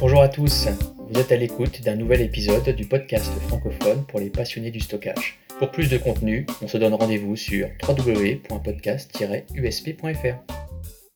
[0.00, 0.66] Bonjour à tous,
[1.08, 5.38] vous êtes à l'écoute d'un nouvel épisode du podcast francophone pour les passionnés du stockage.
[5.58, 10.54] Pour plus de contenu, on se donne rendez-vous sur www.podcast-usp.fr.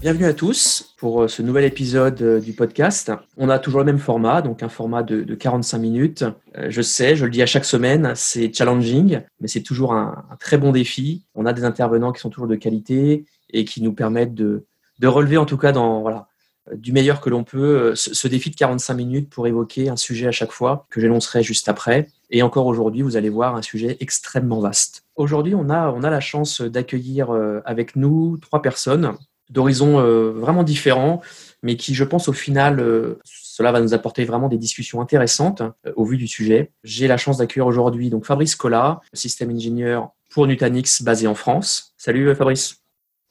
[0.00, 3.10] Bienvenue à tous pour euh, ce nouvel épisode euh, du podcast.
[3.36, 6.24] On a toujours le même format, donc un format de, 45 minutes.
[6.56, 10.24] Euh, je sais, je le dis à chaque semaine, c'est challenging, mais c'est toujours un,
[10.38, 11.24] très bon défi.
[11.34, 14.66] On a des intervenants qui sont toujours de qualité et qui nous permettent de,
[15.02, 16.28] relever, en tout cas, dans voilà,
[16.74, 20.32] du meilleur que l'on peut, ce, défi de 45 minutes pour évoquer un sujet à
[20.32, 22.08] chaque fois que j'énoncerai juste après.
[22.30, 25.04] Et encore aujourd'hui, vous allez voir un sujet extrêmement vaste.
[25.16, 27.30] Aujourd'hui, on a, on a la chance d'accueillir
[27.64, 29.16] avec nous trois personnes
[29.50, 31.20] d'horizons euh, vraiment différents,
[31.62, 35.62] mais qui, je pense, au final, euh, cela va nous apporter vraiment des discussions intéressantes
[35.62, 36.70] euh, au vu du sujet.
[36.84, 41.94] J'ai la chance d'accueillir aujourd'hui donc Fabrice Collat, système ingénieur pour Nutanix basé en France.
[41.96, 42.76] Salut Fabrice.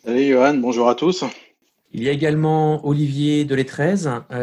[0.04, 1.24] Salut Johan, bonjour à tous.
[1.92, 3.96] Il y a également Olivier Delettrez,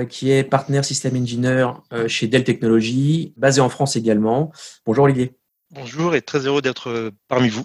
[0.09, 4.50] qui est partenaire système ingénieur chez Dell Technologies, basé en France également.
[4.87, 5.37] Bonjour Olivier.
[5.75, 7.62] Bonjour et très heureux d'être parmi vous.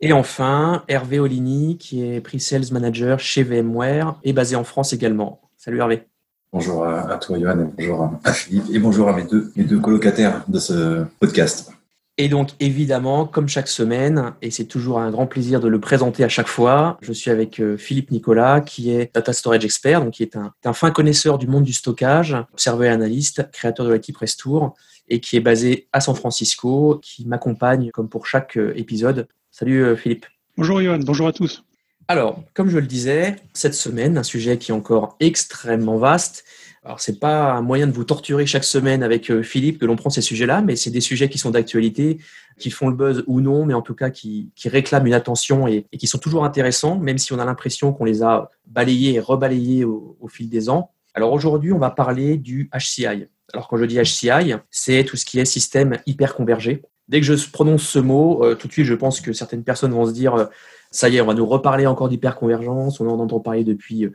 [0.00, 5.40] Et enfin, Hervé Olini, qui est Pre-Sales Manager chez VMware et basé en France également.
[5.56, 6.04] Salut Hervé.
[6.52, 9.78] Bonjour à toi, Johan, et bonjour à Philippe, et bonjour à mes deux, mes deux
[9.78, 11.72] colocataires de ce podcast.
[12.20, 16.24] Et donc, évidemment, comme chaque semaine, et c'est toujours un grand plaisir de le présenter
[16.24, 20.14] à chaque fois, je suis avec euh, Philippe Nicolas, qui est Data Storage Expert, donc
[20.14, 23.92] qui est un, un fin connaisseur du monde du stockage, observeur et analyste, créateur de
[23.92, 24.74] l'équipe Restour,
[25.08, 29.84] et qui est basé à San Francisco, qui m'accompagne, comme pour chaque euh, épisode, Salut
[29.84, 30.26] euh, Philippe.
[30.56, 31.62] Bonjour Johan, bonjour à tous.
[32.08, 36.44] Alors, comme je le disais, cette semaine, un sujet qui est encore extrêmement vaste.
[36.84, 39.96] Alors, c'est pas un moyen de vous torturer chaque semaine avec euh, Philippe que l'on
[39.96, 42.18] prend ces sujets-là, mais c'est des sujets qui sont d'actualité,
[42.58, 45.86] qui font le buzz ou non, mais en tout cas qui, réclament une attention et,
[45.98, 49.84] qui sont toujours intéressants, même si on a l'impression qu'on les a balayés et rebalayés
[49.84, 50.92] au, fil des ans.
[51.14, 53.26] Alors aujourd'hui, on va parler du HCI.
[53.52, 57.26] Alors quand je dis HCI, c'est tout ce qui est système hyper convergé dès que
[57.26, 60.12] je prononce ce mot, euh, tout de suite, je pense que certaines personnes vont se
[60.12, 60.44] dire euh,
[60.90, 64.10] ça y est, on va nous reparler encore d'hyperconvergence, on en entend parler depuis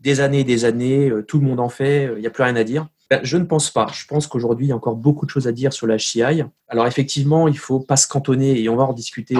[0.00, 2.56] des années et des années, tout le monde en fait, il n'y a plus rien
[2.56, 2.86] à dire.
[3.10, 3.86] Ben, je ne pense pas.
[3.92, 6.44] Je pense qu'aujourd'hui, il y a encore beaucoup de choses à dire sur le HCI.
[6.68, 9.36] Alors effectivement, il ne faut pas se cantonner, et on va en discuter,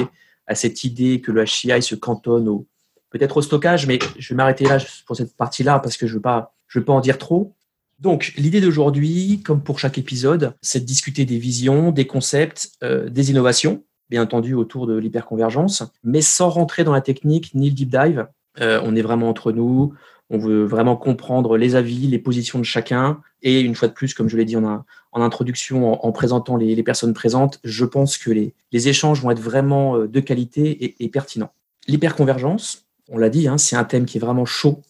[0.48, 2.66] à cette idée que le HCI se cantonne au,
[3.10, 6.16] peut-être au stockage, mais je vais m'arrêter là pour cette partie-là parce que je ne
[6.16, 7.54] veux, pas, je veux pas en dire trop.
[7.98, 13.08] Donc, l'idée d'aujourd'hui, comme pour chaque épisode, c'est de discuter des visions, des concepts, euh,
[13.08, 17.74] des innovations, bien entendu autour de l'hyperconvergence, mais sans rentrer dans la technique ni le
[17.74, 18.26] deep dive.
[18.60, 19.94] Euh, on est vraiment entre nous,
[20.30, 23.20] on veut vraiment comprendre les avis, les positions de chacun.
[23.42, 27.14] Et une fois de plus, comme je l'ai dit en, introduction, en, présentant les, personnes
[27.14, 31.52] présentes, je pense que les, échanges vont être vraiment euh, de qualité et, pertinents.
[31.86, 34.82] L'hyperconvergence, on l'a dit, hein, c'est un thème qui est vraiment chaud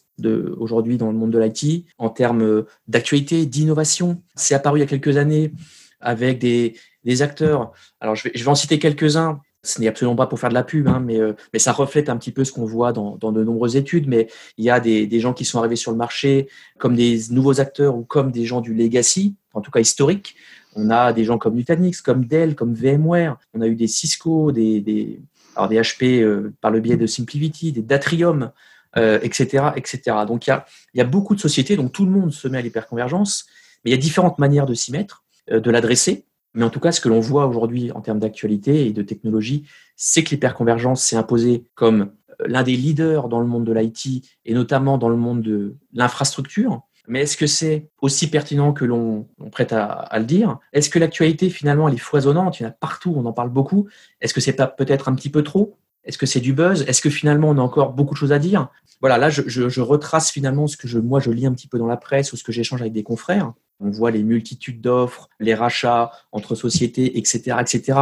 [0.57, 4.21] aujourd'hui dans le monde de l'IT en termes euh, d'actualité, d'innovation.
[4.35, 5.53] C'est apparu il y a quelques années
[6.01, 6.75] avec des,
[7.21, 7.71] acteurs.
[8.01, 9.39] Alors, je vais, je vais en citer quelques-uns.
[9.63, 12.07] Ce n'est absolument pas pour faire de la pub, hein, mais, euh, mais ça reflète
[12.09, 14.07] un petit peu ce qu'on voit dans, de nombreuses études.
[14.07, 14.27] Mais
[14.57, 16.47] il y a des, gens qui sont arrivés sur le marché
[16.77, 20.35] comme des nouveaux acteurs ou comme des gens du legacy, en tout cas historique.
[20.75, 23.37] On a des gens comme Nutanix, comme Dell, comme VMware.
[23.53, 25.19] On a eu des Cisco, des, des,
[25.55, 28.51] alors des HP euh, par le biais de SimpliVity, des Datrium,
[28.95, 30.17] etc., euh, etc.
[30.27, 30.61] Donc il
[30.95, 33.45] y a, beaucoup de sociétés, donc tout le monde se met à l'hyperconvergence,
[33.83, 36.25] mais il y a différentes manières de s'y mettre, euh, de l'adresser.
[36.53, 39.65] Mais en tout cas, ce que l'on voit aujourd'hui en termes d'actualité et de technologie,
[39.95, 42.11] c'est que l'hyperconvergence s'est imposée comme
[42.41, 45.75] euh, l'un des leaders dans le monde de l'IT et notamment dans le monde de
[45.93, 46.81] l'infrastructure.
[47.07, 50.59] Mais est-ce que c'est aussi pertinent que l'on prête à, le dire?
[50.73, 52.59] Est-ce que l'actualité, finalement, elle est foisonnante?
[52.59, 53.87] Il y en a partout, on en parle beaucoup.
[54.21, 55.75] Est-ce que c'est pas peut-être un petit peu trop?
[56.03, 56.83] Est-ce que c'est du buzz?
[56.87, 58.69] Est-ce que finalement on a encore beaucoup de choses à dire?
[59.01, 61.97] Voilà, là je, retrace finalement ce que moi je lis un petit peu dans la
[61.97, 63.53] presse ou ce que j'échange avec des confrères.
[63.79, 67.99] On voit les multitudes d'offres, les rachats entre sociétés, etc., etc.,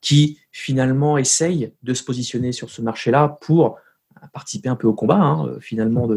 [0.00, 3.78] qui finalement essayent de se positionner sur ce marché-là pour
[4.32, 6.08] participer un peu au combat hein, finalement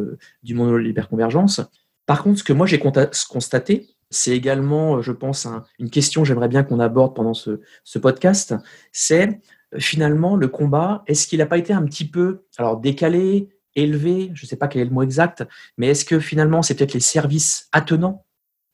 [0.43, 1.61] du monde de l'hyperconvergence.
[2.05, 5.47] Par contre, ce que moi j'ai constaté, c'est également, je pense,
[5.79, 8.55] une question j'aimerais bien qu'on aborde pendant ce, ce podcast,
[8.91, 9.39] c'est
[9.79, 14.45] finalement, le combat, est-ce qu'il n'a pas été un petit peu alors décalé, élevé, je
[14.45, 15.43] ne sais pas quel est le mot exact,
[15.77, 18.25] mais est-ce que finalement, c'est peut-être les services attenants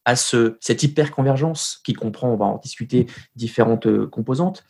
[0.09, 4.65] à ce, cette hyper-convergence qui comprend, on va en discuter, différentes euh, composantes.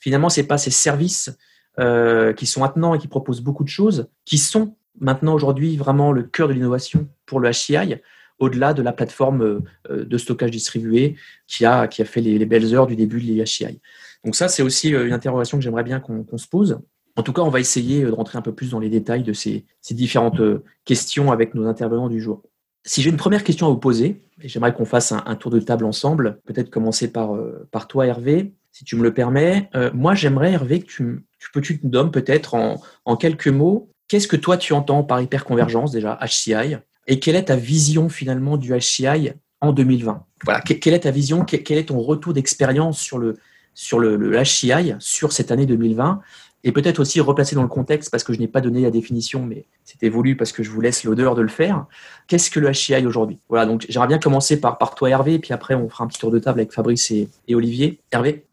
[0.00, 1.30] Finalement, ce n'est pas ces services
[1.78, 6.10] euh, qui sont attenants et qui proposent beaucoup de choses, qui sont maintenant aujourd'hui vraiment
[6.10, 7.96] le cœur de l'innovation pour le HCI,
[8.38, 12.86] au-delà de la plateforme euh, de stockage distribué qui a, fait les, les belles heures
[12.86, 13.80] du début de l'HCI.
[14.24, 16.80] Donc ça, c'est aussi une interrogation que j'aimerais bien qu'on se pose.
[17.16, 19.32] En tout cas, on va essayer de rentrer un peu plus dans les détails de
[19.32, 20.40] ces, différentes
[20.84, 22.42] questions avec nos intervenants du jour.
[22.88, 25.60] Si j'ai une première question à vous poser, et j'aimerais qu'on fasse un, tour de
[25.60, 27.32] table ensemble, peut-être commencer par,
[27.70, 29.68] par toi Hervé, si tu me le permets.
[29.92, 33.90] moi j'aimerais Hervé que tu, tu peux tu te donnes peut-être en, en quelques mots,
[34.08, 38.56] qu'est-ce que toi tu entends par hyperconvergence déjà, HCI, et quelle est ta vision finalement
[38.56, 43.18] du HCI en 2020 Voilà, quelle est ta vision, quel est ton retour d'expérience sur
[43.18, 43.36] le,
[43.74, 46.22] sur le HCI sur cette année 2020
[46.64, 49.44] et peut-être aussi replacer dans le contexte, parce que je n'ai pas donné la définition,
[49.44, 51.86] mais c'était voulu parce que je vous laisse l'odeur de le faire.
[52.26, 53.38] Qu'est-ce que le HCI aujourd'hui?
[53.48, 56.08] Voilà, donc j'aimerais bien commencer par, par toi Hervé, et puis après on fera un
[56.08, 58.00] petit tour de table avec Fabrice et, Olivier.
[58.10, 58.44] Hervé?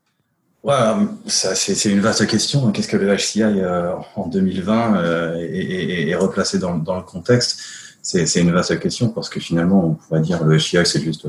[0.63, 0.75] Ouais,
[1.27, 2.71] c'est une vaste question.
[2.71, 7.59] Qu'est-ce que le HCI euh, en 2020 euh, est, replacé dans, dans, le contexte?
[8.01, 11.27] C'est une vaste question parce que finalement, on pourrait dire le HCI, c'est juste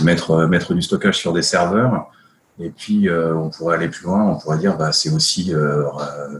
[0.00, 2.10] mettre, mettre du stockage sur des serveurs.
[2.58, 5.84] Et puis, euh, on pourrait aller plus loin, on pourrait dire, bah, c'est aussi euh,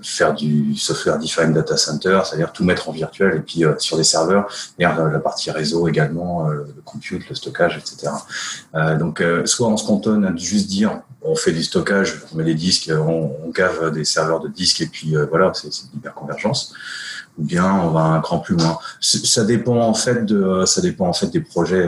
[0.03, 3.99] faire du software defined data center, c'est-à-dire tout mettre en virtuel et puis euh, sur
[3.99, 8.13] des serveurs, et la partie réseau également, le compute, le stockage, etc.
[8.99, 12.55] donc, soit on se cantonne à juste dire, on fait du stockage, on met des
[12.55, 16.73] disques, on, on cave des serveurs de disques et puis voilà, c'est l'hyperconvergence
[17.39, 18.79] ou bien on va un cran plus loin.
[19.01, 21.87] Ça dépend en fait de, ça dépend en fait des projets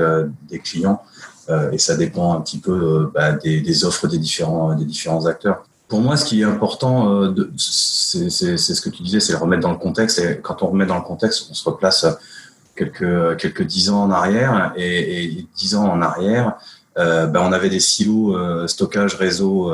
[0.49, 1.03] des clients.
[1.49, 4.85] Euh, et ça dépend un petit peu euh, bah, des, des, offres des différents, des
[4.85, 5.65] différents acteurs.
[5.89, 9.63] Pour moi, ce qui est important, euh, c'est ce que tu disais, c'est le remettre
[9.63, 10.19] dans le contexte.
[10.19, 12.07] Et quand on remet dans le contexte, on se replace
[12.77, 14.73] quelques quelques dix ans en arrière.
[14.77, 16.59] Et, et dix ans en arrière,
[16.99, 18.37] euh, ben, on avait des silos
[18.67, 19.73] stockage, réseau,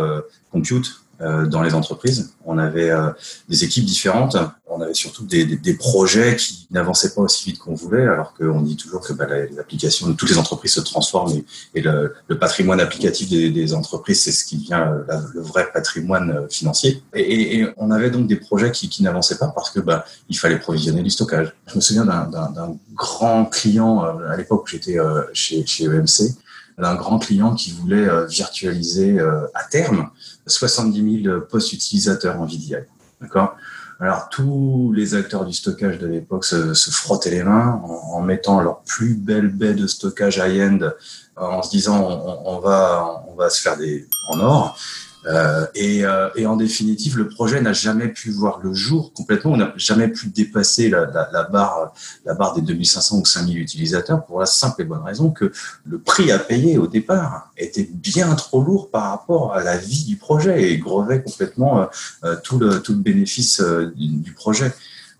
[0.52, 2.34] compute euh, dans les entreprises.
[2.44, 3.10] On avait euh,
[3.48, 4.36] des équipes différentes.
[4.66, 8.34] On avait surtout des, des, des projets qui n'avançaient pas aussi vite qu'on voulait, alors
[8.34, 11.44] qu'on dit toujours que bah, les applications, toutes les entreprises se transforment et,
[11.74, 15.68] et le, le, patrimoine applicatif des, des entreprises, c'est ce qui devient euh, le vrai
[15.72, 17.02] patrimoine financier.
[17.14, 20.38] Et, et, on avait donc des projets qui, qui n'avançaient pas parce que bah, il
[20.38, 21.54] fallait provisionner du stockage.
[21.66, 24.96] Je me souviens d'un grand client à l'époque où j'étais
[25.32, 26.34] chez, chez EMC
[26.78, 29.20] d'un grand client qui voulait virtualiser
[29.54, 30.10] à terme
[30.46, 32.76] 70 000 postes utilisateurs en VDI.
[33.20, 33.56] D'accord?
[34.00, 38.20] Alors tous les acteurs du stockage de l'époque se, se, frottaient les mains en, en,
[38.22, 40.90] mettant leur plus belle baie de stockage high-end
[41.36, 44.78] en se disant on, on, va on va se faire des en or.
[45.26, 49.52] Euh, et, euh, et, en définitive, le projet n'a jamais pu voir le jour complètement.
[49.52, 51.94] On n'a jamais pu dépasser la, la, la, barre,
[52.24, 55.52] la barre des 2500 ou 5000 utilisateurs pour la simple et bonne raison que
[55.86, 60.04] le prix à payer au départ était bien trop lourd par rapport à la vie
[60.04, 61.86] du projet et grevait complètement euh,
[62.24, 64.72] euh tout, le, tout le bénéfice euh, du, projet.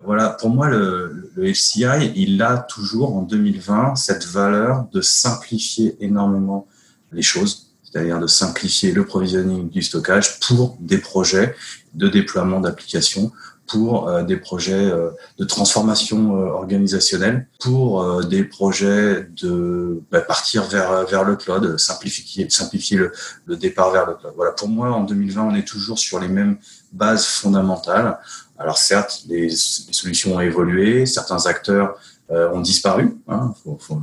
[0.03, 5.95] Voilà, pour moi, le, le FCI, il a toujours en 2020 cette valeur de simplifier
[5.99, 6.67] énormément
[7.11, 11.55] les choses c'est-à-dire de simplifier le provisioning du stockage pour des projets
[11.93, 13.31] de déploiement d'applications,
[13.67, 20.65] pour euh, des projets euh, de transformation euh, organisationnelle, pour des projets de bah, partir
[20.65, 23.13] vers vers le cloud, simplifier simplifier le,
[23.45, 24.33] le, départ vers le cloud.
[24.35, 26.57] Voilà, pour moi en 2020, on est toujours sur les mêmes
[26.91, 28.19] bases fondamentales.
[28.59, 31.95] Alors certes, les, les solutions ont évolué, certains acteurs
[32.29, 33.15] ont disparu.
[33.27, 33.53] Hein,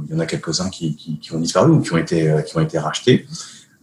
[0.07, 2.57] il y en a quelques-uns qui, qui, qui, ont disparu ou qui ont été qui
[2.57, 3.27] ont été rachetés.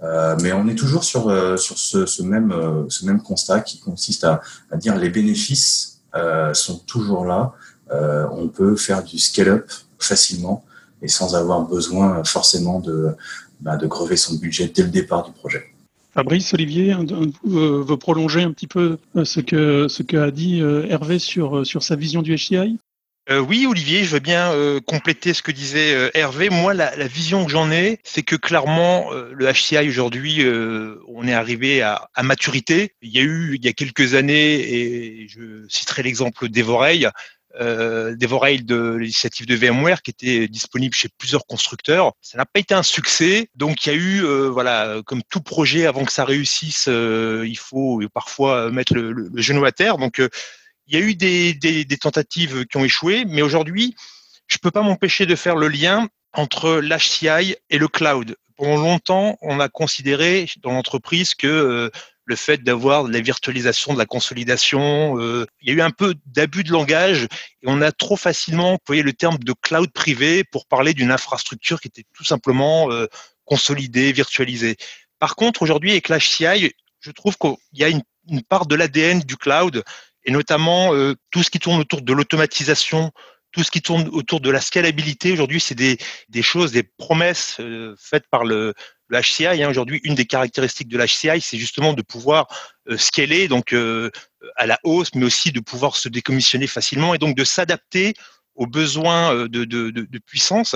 [0.01, 3.61] Euh, mais on est toujours sur, euh, sur ce, ce, même, euh, ce même constat
[3.61, 4.41] qui consiste à,
[4.71, 7.53] à dire les bénéfices euh, sont toujours là.
[8.31, 10.63] on peut faire du scale-up facilement
[11.01, 13.15] et sans avoir besoin forcément de,
[13.61, 15.63] bah, de crever son budget dès le départ du projet.
[16.13, 16.95] Fabrice, Olivier,
[17.43, 22.21] veut prolonger un petit peu ce que, ce qu'a dit Hervé sur, sur sa vision
[22.21, 22.79] du HCI
[23.29, 26.49] euh, oui, Olivier, je veux bien euh, compléter ce que disait euh, Hervé.
[26.49, 30.43] Moi, la, la vision que j'en ai, c'est que clairement, euh, le HCI aujourd'hui,
[31.07, 32.95] on est arrivé à, à, maturité.
[33.03, 37.07] Il y a eu, il y a quelques années, et je citerai l'exemple d'Evoreil,
[37.59, 42.13] euh, d'Evorail de l'initiative de VMware qui était disponible chez plusieurs constructeurs.
[42.21, 45.85] Ça n'a pas été un succès, donc il y a eu, voilà, comme tout projet,
[45.85, 49.99] avant que ça réussisse, il faut parfois mettre le, le, le, genou à terre.
[49.99, 50.19] Donc
[50.89, 53.95] il y a eu des, tentatives qui ont échoué, mais aujourd'hui,
[54.47, 58.35] je ne peux pas m'empêcher de faire le lien entre l'HCI et le cloud.
[58.57, 61.89] Pendant longtemps, on a considéré dans l'entreprise que euh,
[62.25, 66.15] le fait d'avoir la virtualisation, de la consolidation, euh, il y a eu un peu
[66.25, 70.65] d'abus de langage et on a trop facilement employé le terme de cloud privé pour
[70.65, 73.05] parler d'une infrastructure qui était tout simplement euh,
[73.45, 74.75] consolidée, virtualisée.
[75.19, 79.37] Par contre, aujourd'hui, avec l'HCI, je trouve qu'il y a une part de l'ADN du
[79.37, 79.83] cloud
[80.25, 83.11] et notamment euh, tout ce qui tourne autour de l'automatisation,
[83.51, 85.31] tout ce qui tourne autour de la scalabilité.
[85.31, 85.97] Aujourd'hui, c'est des,
[86.29, 88.73] des choses, des promesses euh, faites par le,
[89.09, 89.63] le HCI.
[89.63, 89.69] Hein.
[89.69, 92.47] Aujourd'hui, une des caractéristiques de l'HCI, c'est justement de pouvoir
[92.89, 94.09] euh, scaler donc euh,
[94.55, 98.13] à la hausse, mais aussi de pouvoir se décommissionner facilement et donc de s'adapter
[98.55, 100.75] aux besoins euh, de, de, de, de, puissance.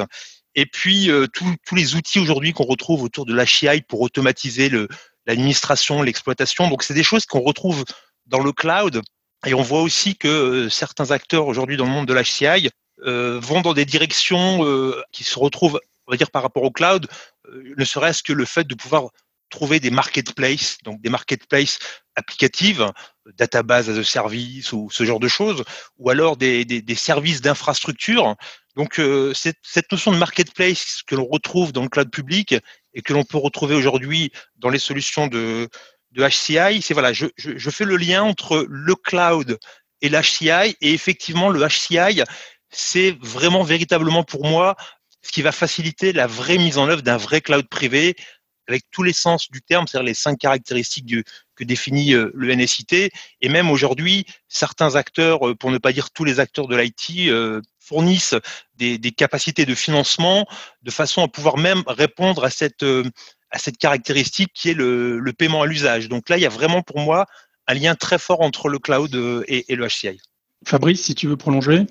[0.56, 4.70] Et puis tous les outils aujourd'hui qu'on retrouve autour de l'HCI pour automatiser
[5.26, 6.70] l'administration, l'exploitation.
[6.70, 7.84] Donc c'est des choses qu'on retrouve
[8.28, 9.02] dans le cloud.
[9.46, 12.70] Et on voit aussi que certains acteurs aujourd'hui dans le monde de l'HCI
[13.06, 14.60] vont dans des directions
[15.12, 17.08] qui se retrouvent, on va dire, par rapport au cloud,
[17.52, 19.10] ne serait-ce que le fait de pouvoir
[19.54, 21.78] trouver des marketplaces, donc des marketplaces
[22.16, 22.92] applicatives,
[23.38, 25.64] database as a service ou ce genre de choses,
[26.00, 28.36] ou alors des, des, services d'infrastructure.
[28.76, 32.56] Donc euh, cette, notion de marketplace que l'on retrouve dans le cloud public
[32.96, 35.70] et que l'on peut retrouver aujourd'hui dans les solutions de,
[36.14, 39.58] de HCI, c'est voilà, je, je, je, fais le lien entre le cloud
[40.02, 42.24] et l'HCI et effectivement le HCI,
[42.70, 44.76] c'est vraiment véritablement pour moi
[45.22, 48.16] ce qui va faciliter la vraie mise en œuvre d'un vrai cloud privé
[48.68, 51.24] avec tous les sens du terme, c'est-à-dire les cinq caractéristiques du,
[51.56, 53.10] que définit euh, le NSIT.
[53.42, 57.30] Et même aujourd'hui, certains acteurs, euh, pour ne pas dire tous les acteurs de l'IT,
[57.30, 58.36] euh, fournissent
[58.76, 60.48] des, des, capacités de financement
[60.82, 62.86] de façon à pouvoir même répondre à cette,
[63.54, 66.10] à cette caractéristique qui est le, le paiement à l'usage.
[66.10, 67.28] Donc là, il y a vraiment pour moi
[67.68, 69.16] un lien très fort entre le cloud
[69.48, 70.20] et, et le HCI.
[70.66, 71.86] Fabrice, si tu veux prolonger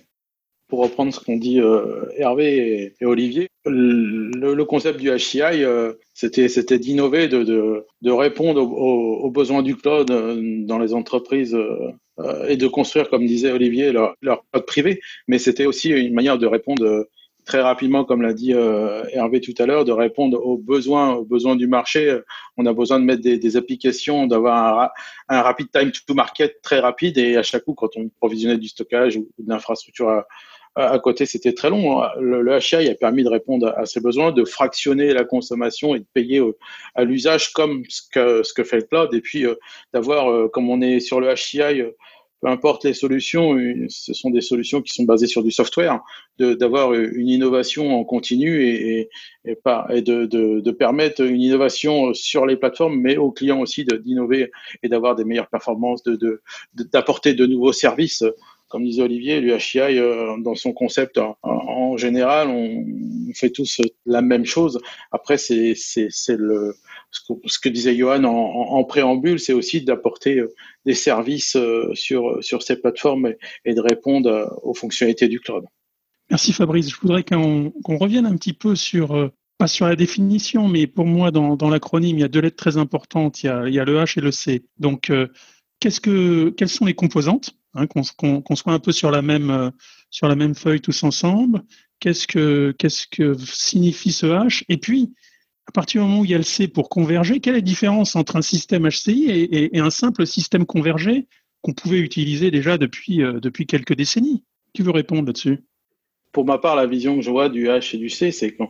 [0.72, 6.48] pour reprendre ce qu'ont dit euh, Hervé et, Olivier, le, concept du HCI, euh, c'était
[6.48, 11.54] c'était d'innover, de, de, de, répondre aux, aux, besoins du cloud euh, dans les entreprises
[12.48, 15.00] et de construire, comme disait Olivier, leur, leur cloud privé.
[15.28, 17.06] Mais c'était aussi une manière de répondre
[17.44, 21.56] très rapidement, comme l'a dit Hervé tout à l'heure, de répondre aux besoins, aux besoins
[21.56, 22.18] du marché.
[22.56, 26.80] On a besoin de mettre des, applications, d'avoir un, un, rapid time to market très
[26.80, 30.24] rapide et à chaque coup, quand on provisionnait du stockage ou de l'infrastructure
[30.74, 32.02] à côté, c'était très long.
[32.18, 36.00] Le, le, HI a permis de répondre à ces besoins, de fractionner la consommation et
[36.00, 36.56] de payer euh,
[36.94, 39.12] à l'usage comme ce que, fait le cloud.
[39.12, 39.54] Et puis euh,
[39.92, 41.82] d'avoir, euh, comme on est sur le HCI,
[42.42, 43.56] peu importe les solutions,
[43.88, 46.00] ce sont des solutions qui sont basées sur du software,
[46.40, 49.08] d'avoir une innovation en continu et,
[49.44, 53.84] et, pas, et de, de, permettre une innovation sur les plateformes, mais aux clients aussi
[53.84, 54.50] d'innover
[54.82, 56.02] et d'avoir des meilleures performances,
[56.74, 58.24] d'apporter de, de, nouveaux services
[58.72, 62.86] comme disait Olivier, l'UHI, euh, dans son concept, en, général, on,
[63.34, 64.80] fait tous la même chose.
[65.10, 66.32] Après, c'est ce
[67.62, 70.54] que, disait Johan en, préambule, c'est aussi d'apporter euh,
[70.86, 73.34] des services euh, sur, sur ces plateformes
[73.66, 75.64] et, de répondre aux fonctionnalités du cloud.
[76.30, 76.88] Merci Fabrice.
[76.88, 81.30] Je voudrais qu'on revienne un petit peu sur, pas sur la définition, mais pour moi,
[81.30, 83.42] dans, l'acronyme, il y a deux lettres très importantes.
[83.42, 84.64] Il y a, le H et le C.
[84.78, 85.12] Donc,
[85.80, 87.54] que, quelles sont les composantes?
[87.74, 89.70] Hein, qu'on soit un peu sur la même euh,
[90.10, 91.62] sur la même feuille tous ensemble.
[92.00, 92.74] Qu'est-ce que
[93.38, 94.64] signifie ce H?
[94.68, 95.14] Et puis,
[95.66, 97.62] à partir du moment où il y a le C pour converger, quelle est la
[97.62, 101.28] différence entre un système HCI et, un simple système convergé
[101.62, 104.44] qu'on pouvait utiliser déjà depuis euh, quelques décennies?
[104.74, 105.64] Qui veut répondre là-dessus?
[106.32, 108.64] Pour ma part, la vision que je vois du H et du C, c'est que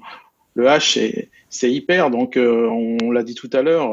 [0.54, 3.90] le H c'est hyper, donc euh, on, l'a dit tout à l'heure,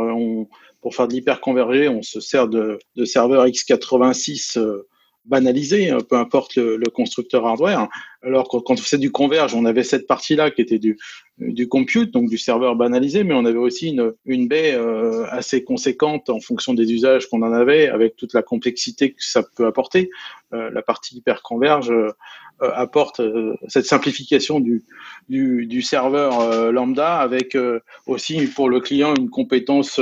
[0.82, 4.60] pour faire de l'hyper convergé, on se sert de serveurs x86
[5.26, 7.88] banalisé, hein, peu importe le, constructeur hardware.
[8.24, 10.98] Alors quand, on faisait du converge, on avait cette partie-là qui était du,
[11.38, 15.64] du compute, donc du serveur banalisé, mais on avait aussi une, une baie euh, assez
[15.64, 19.66] conséquente en fonction des usages qu'on en avait, avec toute la complexité que ça peut
[19.66, 20.10] apporter.
[20.54, 22.12] Euh, la partie hyper converge euh,
[22.60, 23.22] apporte
[23.70, 24.84] cette simplification du,
[25.30, 27.58] du, du serveur lambda, avec
[28.06, 30.02] aussi pour le client une compétence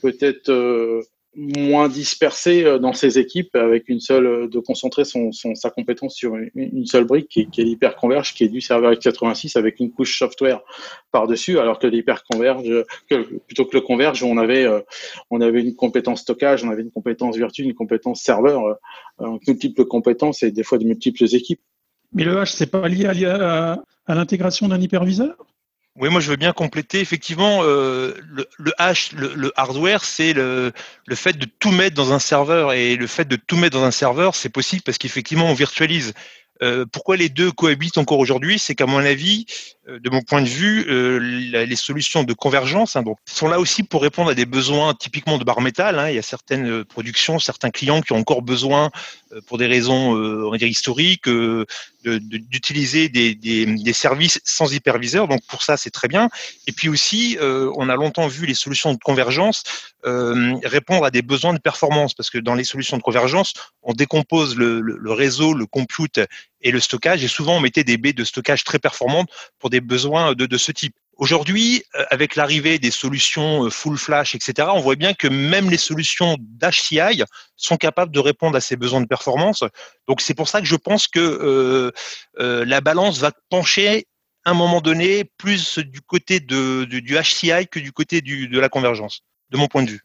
[0.00, 1.02] peut-être
[1.38, 6.14] moins dispersé euh, dans ses équipes avec une seule euh, de concentrer son, sa compétence
[6.14, 9.92] sur une, seule brique qui, qui est l'hyperconverge qui est du serveur x86 avec une
[9.92, 10.60] couche software
[11.12, 14.80] par dessus alors que l'hyperconverge que plutôt que le converge on avait euh,
[15.30, 18.76] on avait une compétence stockage on avait une compétence virtuelle une compétence serveur
[19.20, 21.60] euh, multiples compétences et des fois de multiples équipes.
[22.12, 25.36] Mais le H c'est pas lié à l'intégration d'un hyperviseur?
[25.98, 27.00] Oui, moi je veux bien compléter.
[27.00, 28.72] Effectivement, euh, le, le,
[29.16, 30.72] le, le hardware, c'est le,
[31.06, 32.72] le, fait de tout mettre dans un serveur.
[32.72, 36.14] Et le fait de tout mettre dans un serveur, c'est possible parce qu'effectivement, on virtualise.
[36.62, 38.58] Euh, pourquoi les deux cohabitent encore aujourd'hui?
[38.58, 39.46] C'est qu'à mon avis,
[39.88, 43.60] euh, de mon point de vue, euh, les solutions de convergence hein, donc, sont là
[43.60, 45.98] aussi pour répondre à des besoins typiquement de bar métal.
[45.98, 46.08] Hein.
[46.08, 48.90] Il y a certaines productions, certains clients qui ont encore besoin,
[49.46, 51.28] pour des raisons on va dire historiques,
[52.04, 55.28] d'utiliser des, des, services sans hyperviseur.
[55.28, 56.28] Donc pour ça, c'est très bien.
[56.66, 59.62] Et puis aussi, on a longtemps vu les solutions de convergence
[60.04, 64.56] répondre à des besoins de performance, parce que dans les solutions de convergence, on décompose
[64.56, 66.20] le, le, le réseau, le compute
[66.60, 69.80] et le stockage, et souvent on mettait des baies de stockage très performantes pour des
[69.80, 70.94] besoins de, de ce type.
[71.18, 75.68] Aujourd'hui, euh, avec l'arrivée des solutions euh, full flash, etc., on voit bien que même
[75.68, 77.24] les solutions d'HCI
[77.56, 79.64] sont capables de répondre à ces besoins de performance.
[80.06, 81.92] Donc c'est pour ça que je pense que
[82.38, 84.06] euh, la balance va pencher
[84.44, 88.68] à un moment donné plus du côté de, du HCI que du côté de la
[88.68, 90.02] convergence, de mon point de vue.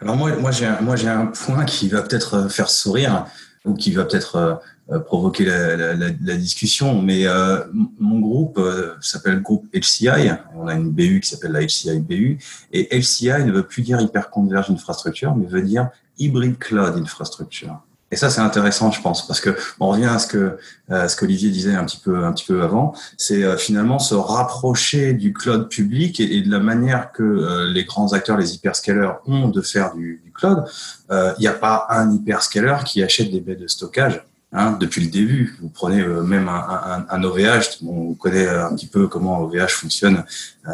[0.00, 0.66] Alors moi, moi j'ai
[1.08, 3.26] un, point qui va peut-être faire sourire
[3.68, 4.54] ou qui va peut-être euh,
[4.90, 7.58] euh, provoquer la, la, la, discussion, mais euh,
[7.98, 8.60] mon groupe
[9.00, 10.32] s'appelle le groupe HCI.
[10.56, 12.38] On a une BU qui s'appelle la HCI BU
[12.72, 17.80] et HCI ne veut plus dire hyperconverged infrastructure, mais veut dire hybrid cloud infrastructure.
[18.10, 21.50] Et ça, c'est intéressant, je pense, parce que on revient à ce que ce qu'Olivier
[21.50, 22.94] disait un petit peu un petit peu avant.
[23.16, 27.84] C'est euh, finalement se rapprocher du cloud public et, de la manière que euh, les
[27.84, 30.64] grands acteurs, les hyperscalers, ont de faire du, du cloud.
[31.10, 34.22] Euh, il n'y a pas un hyperscaler qui achète des baies de stockage.
[34.50, 38.86] Hein, depuis le début, vous prenez même un, un, un, OVH, on connaît un petit
[38.86, 40.24] peu comment OVH fonctionne
[40.66, 40.72] euh,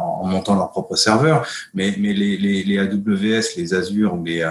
[0.00, 1.44] en, montant leur propre serveur,
[1.74, 4.42] mais, mais les, les, les AWS, les Azure ou les,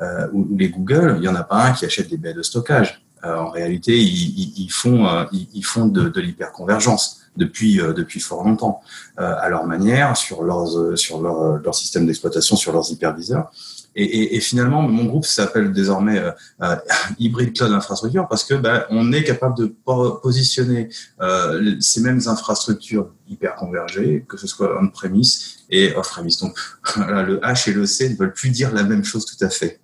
[0.00, 2.42] euh, ou, les Google, il y en a pas un qui achète des baies de
[2.42, 3.00] stockage.
[3.24, 8.80] Euh, en réalité, ils, ils font, ils, font de, de l'hyperconvergence depuis depuis fort longtemps,
[9.18, 13.52] à leur manière, sur leurs sur leur, leur système d'exploitation, sur leurs hyperviseurs.
[13.98, 16.30] Et, finalement, mon groupe s'appelle désormais euh,
[16.62, 16.76] euh
[17.18, 19.74] Hybrid Cloud Infrastructure parce que ben, on est capable de
[20.22, 20.90] positionner
[21.22, 26.38] euh, ces mêmes infrastructures hyper convergées, que ce soit on-premise et off-premise.
[26.40, 26.58] Donc
[26.98, 29.80] le H et le C ne veulent plus dire la même chose tout à fait.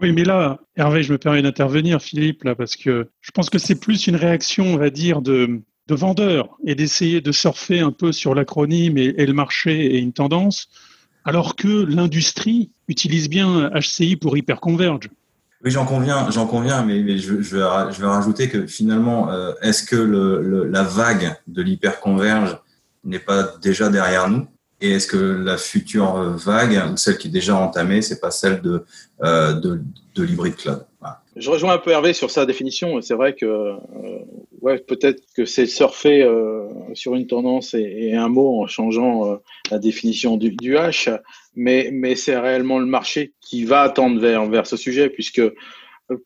[0.00, 3.58] Oui, mais là, Hervé, je me permets d'intervenir, Philippe, là, parce que je pense que
[3.58, 7.92] c'est plus une réaction, on va dire, de, de vendeurs et d'essayer de surfer un
[7.92, 10.68] peu sur l'acronyme et le marché et une tendance
[11.24, 15.08] alors que l'industrie utilise bien HCI pour hyperconverge.
[15.64, 19.84] Oui, j'en conviens, j'en conviens, mais, je, je, vais, je, rajouter que finalement, euh, est-ce
[19.84, 22.58] que le, la vague de l'hyperconverge
[23.04, 24.48] n'est pas déjà derrière nous?
[24.80, 28.84] Et est-ce que la future vague, celle qui est déjà entamée, c'est pas celle de,
[29.22, 29.80] euh, de,
[30.16, 30.84] de l'hybride cloud?
[31.36, 33.00] Je rejoins un peu Hervé sur sa définition.
[33.00, 33.74] C'est vrai que euh,
[34.60, 39.26] ouais, peut-être que c'est surfer euh, sur une tendance et, et, un mot en changeant
[39.26, 39.36] euh,
[39.70, 41.18] la définition du, du H,
[41.54, 45.52] mais, mais c'est réellement le marché qui va attendre vers, vers ce sujet, puisque euh,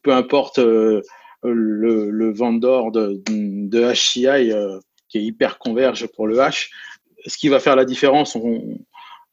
[0.03, 1.03] peu importe euh,
[1.43, 6.69] le, le vendeur de, de HCI euh, qui est hyper converge pour le H,
[7.27, 8.79] ce qui va faire la différence, on,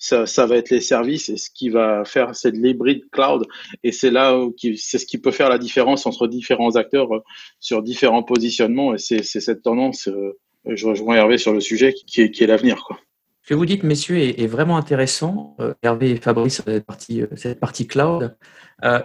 [0.03, 3.47] ça, ça, va être les services et ce qui va faire, c'est de l'hybride cloud
[3.83, 7.23] et c'est là où c'est ce qui peut faire la différence entre différents acteurs euh,
[7.61, 12.19] sur différents positionnements et c'est cette tendance, euh, je rejoins Hervé sur le sujet, qui
[12.19, 12.85] est, qui l'avenir.
[13.43, 15.55] Ce que vous dites, messieurs, est, vraiment intéressant.
[15.61, 18.35] Euh, Hervé et Fabrice, cette partie, cette partie cloud.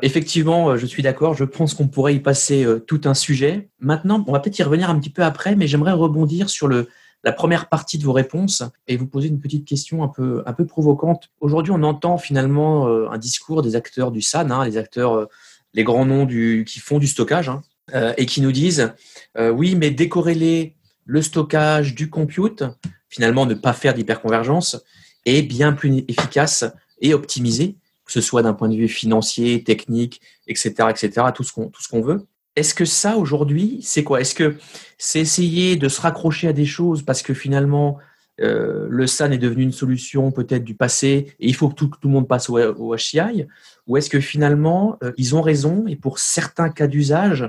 [0.02, 1.34] Effectivement, je suis d'accord.
[1.34, 3.68] Je pense qu'on pourrait y passer tout un sujet.
[3.78, 6.88] Maintenant, on va peut-être y revenir un petit peu après, mais j'aimerais rebondir sur le,
[7.24, 10.52] la première partie de vos réponses et vous poser une petite question un peu, un
[10.52, 11.31] provocante.
[11.40, 15.26] Aujourd'hui, on entend finalement euh, un discours des acteurs du SAN, hein, les acteurs, euh,
[15.74, 17.62] les grands noms qui font du stockage, hein,
[17.94, 18.92] euh, et qui nous disent
[19.38, 22.64] oui, mais décorréler le stockage du compute,
[23.09, 24.83] finalement ne pas faire d'hyperconvergence,
[25.26, 26.64] est bien plus efficace
[27.00, 31.52] et optimisé, que ce soit d'un point de vue financier, technique, etc., etc., tout ce
[31.52, 32.26] qu'on tout ce qu'on veut.
[32.59, 34.21] Est-ce que ça, aujourd'hui, c'est quoi?
[34.21, 34.57] Est-ce que
[34.99, 37.99] c'est essayer de se raccrocher à des choses parce que finalement,
[38.40, 41.88] euh, le SAN est devenu une solution peut-être du passé et il faut que tout,
[42.03, 43.47] le monde passe au, HCI
[43.87, 47.49] Ou est-ce que finalement, euh, ils ont raison et pour certains cas d'usage,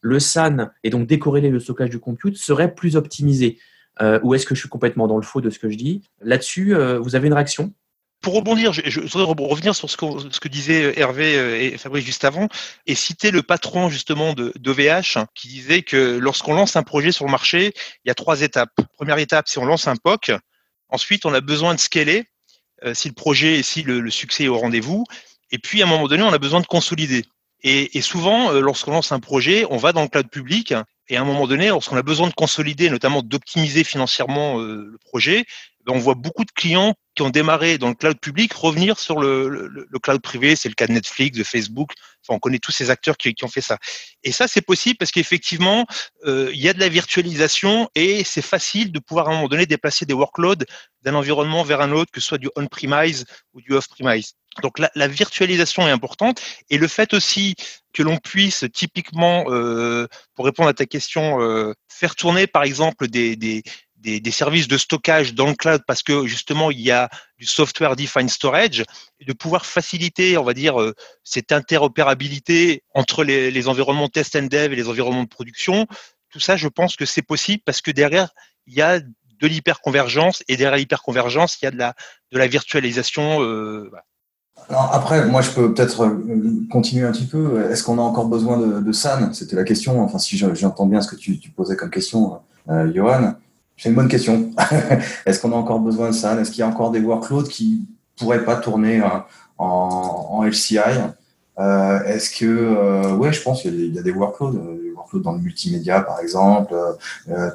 [0.00, 3.58] le SAN et donc décorréler le stockage du compute serait plus optimisé?
[4.00, 6.00] Euh, Ou est-ce que je suis complètement dans le faux de ce que je dis?
[6.22, 7.74] Là-dessus, vous avez une réaction?
[8.20, 12.48] Pour rebondir, je, voudrais revenir sur ce que, disaient Hervé et Fabrice juste avant
[12.86, 17.30] et citer le patron justement d'OVH qui disait que lorsqu'on lance un projet sur le
[17.30, 17.72] marché,
[18.04, 18.74] il y a trois étapes.
[18.94, 20.32] Première étape, c'est on lance un POC.
[20.88, 22.24] Ensuite, on a besoin de scaler
[22.84, 25.04] euh, si le projet, si le, succès est au rendez-vous.
[25.50, 27.24] Et puis, à un moment donné, on a besoin de consolider.
[27.62, 30.74] Et, et souvent, euh, lorsqu'on lance un projet, on va dans le cloud public
[31.08, 34.98] et à un moment donné, lorsqu'on a besoin de consolider, notamment d'optimiser financièrement euh, le
[34.98, 35.44] projet,
[35.88, 39.48] on voit beaucoup de clients qui ont démarré dans le cloud public revenir sur le,
[39.48, 40.54] le, cloud privé.
[40.54, 41.92] C'est le cas de Netflix, de Facebook.
[42.22, 43.78] Enfin, on connaît tous ces acteurs qui, ont fait ça.
[44.22, 45.86] Et ça, c'est possible parce qu'effectivement,
[46.26, 49.48] euh, il y a de la virtualisation et c'est facile de pouvoir à un moment
[49.48, 50.64] donné déplacer des workloads
[51.02, 54.34] d'un environnement vers un autre, que ce soit du on-premise ou du off-premise.
[54.62, 57.54] Donc la, virtualisation est importante et le fait aussi
[57.92, 63.08] que l'on puisse typiquement, euh, pour répondre à ta question, euh, faire tourner par exemple
[63.08, 63.62] des,
[63.98, 67.96] des, services de stockage dans le cloud parce que justement il y a du software
[67.96, 68.84] defined storage
[69.20, 74.44] et de pouvoir faciliter, on va dire, euh, cette interopérabilité entre les, environnements test and
[74.44, 75.86] dev et les environnements de production.
[76.30, 78.30] Tout ça, je pense que c'est possible parce que derrière
[78.66, 81.94] il y a de l'hyperconvergence et derrière l'hyperconvergence, il y a de la,
[82.32, 83.42] de la virtualisation.
[83.42, 83.90] Euh.
[84.68, 86.16] Alors après, moi, je peux peut-être
[86.70, 87.70] continuer un petit peu.
[87.70, 90.02] Est-ce qu'on a encore besoin de, de SAN C'était la question.
[90.02, 93.34] Enfin, si j'entends bien ce que tu, posais comme question, euh, Johan.
[93.76, 94.52] C'est une bonne question.
[95.26, 96.40] Est-ce qu'on a encore besoin de ça?
[96.40, 97.86] Est-ce qu'il y a encore des workloads qui
[98.16, 99.24] pourraient pas tourner en,
[99.58, 100.78] en LCI
[101.58, 105.22] euh, Est-ce que, euh, ouais, je pense qu'il y, a des workloads, euh, des workloads
[105.22, 106.74] dans le multimédia par exemple,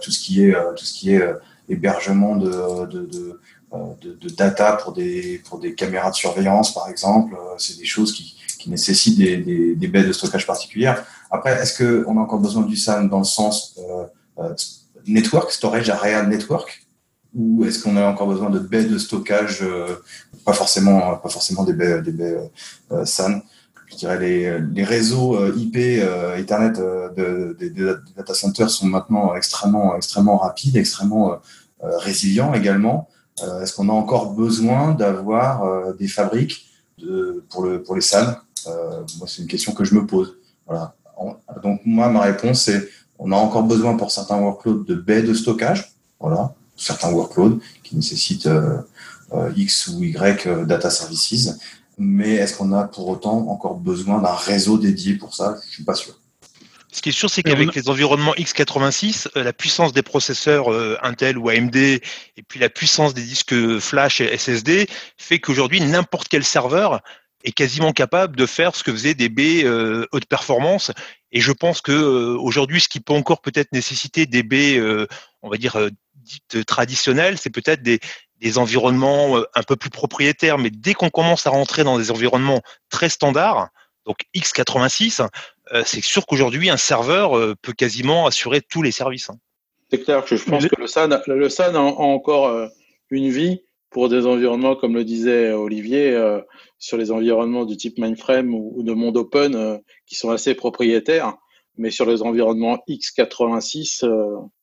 [0.02, 1.24] tout ce qui est tout ce qui est
[1.70, 7.36] hébergement de, de, de, de, data pour des pour des caméras de surveillance par exemple,
[7.58, 11.04] c'est des choses qui, qui nécessitent des, des, des, baies de stockage particulières.
[11.30, 13.80] Après, est-ce que on a encore besoin du SAN dans le sens
[15.08, 16.86] network, storage area network,
[17.34, 19.64] ou est-ce qu'on a encore besoin de baies de stockage,
[20.46, 22.52] pas forcément pas forcément des baies des baies
[23.06, 23.42] SAN
[23.92, 27.70] je dirais les, les réseaux euh, IP euh, Ethernet euh, de, des
[28.16, 31.40] data centers sont maintenant extrêmement extrêmement rapides, extrêmement
[31.82, 33.10] résilients également.
[33.62, 36.68] Est-ce qu'on a encore besoin d'avoir des fabriques
[37.00, 38.36] de, pour le pour les SAN?
[38.68, 40.38] Moi, c'est une question que je me pose.
[40.68, 40.94] Voilà.
[41.64, 42.88] Donc moi, ma réponse c'est
[43.22, 45.94] on a encore besoin pour certains workloads de baies de stockage.
[46.20, 48.50] Voilà, certains workloads qui nécessitent
[49.56, 51.50] X ou Y data services
[51.98, 55.58] mais est-ce qu'on a pour autant encore besoin d'un réseau dédié pour ça?
[55.68, 56.16] Je suis pas sûr.
[56.92, 60.98] Ce qui est sûr, c'est qu'avec les environnements x86, euh, la puissance des processeurs euh,
[61.04, 62.02] Intel ou AMD et
[62.48, 67.02] puis la puissance des disques flash et SSD fait qu'aujourd'hui, n'importe quel serveur
[67.44, 70.92] est quasiment capable de faire ce que faisaient des B euh, haute performance.
[71.32, 71.94] Et je pense que
[72.36, 75.08] aujourd'hui, ce qui peut encore peut-être nécessiter des B,
[75.42, 75.78] on va dire
[76.16, 78.00] dites traditionnelles, c'est peut-être des,
[78.42, 82.12] des environnements euh, un peu plus propriétaires, mais dès qu'on commence à rentrer dans des
[82.12, 83.70] environnements très standards,
[84.06, 85.26] donc x86,
[85.74, 89.30] euh, c'est sûr qu'aujourd'hui, un serveur euh, peut quasiment assurer tous les services.
[89.92, 92.70] C'est clair que je pense que le SAN, le SAN a encore
[93.10, 96.18] une vie pour des environnements, comme le disait Olivier,
[96.80, 101.36] sur les environnements du type mainframe ou, de monde open qui sont assez propriétaires.
[101.78, 104.06] Mais sur les environnements x86,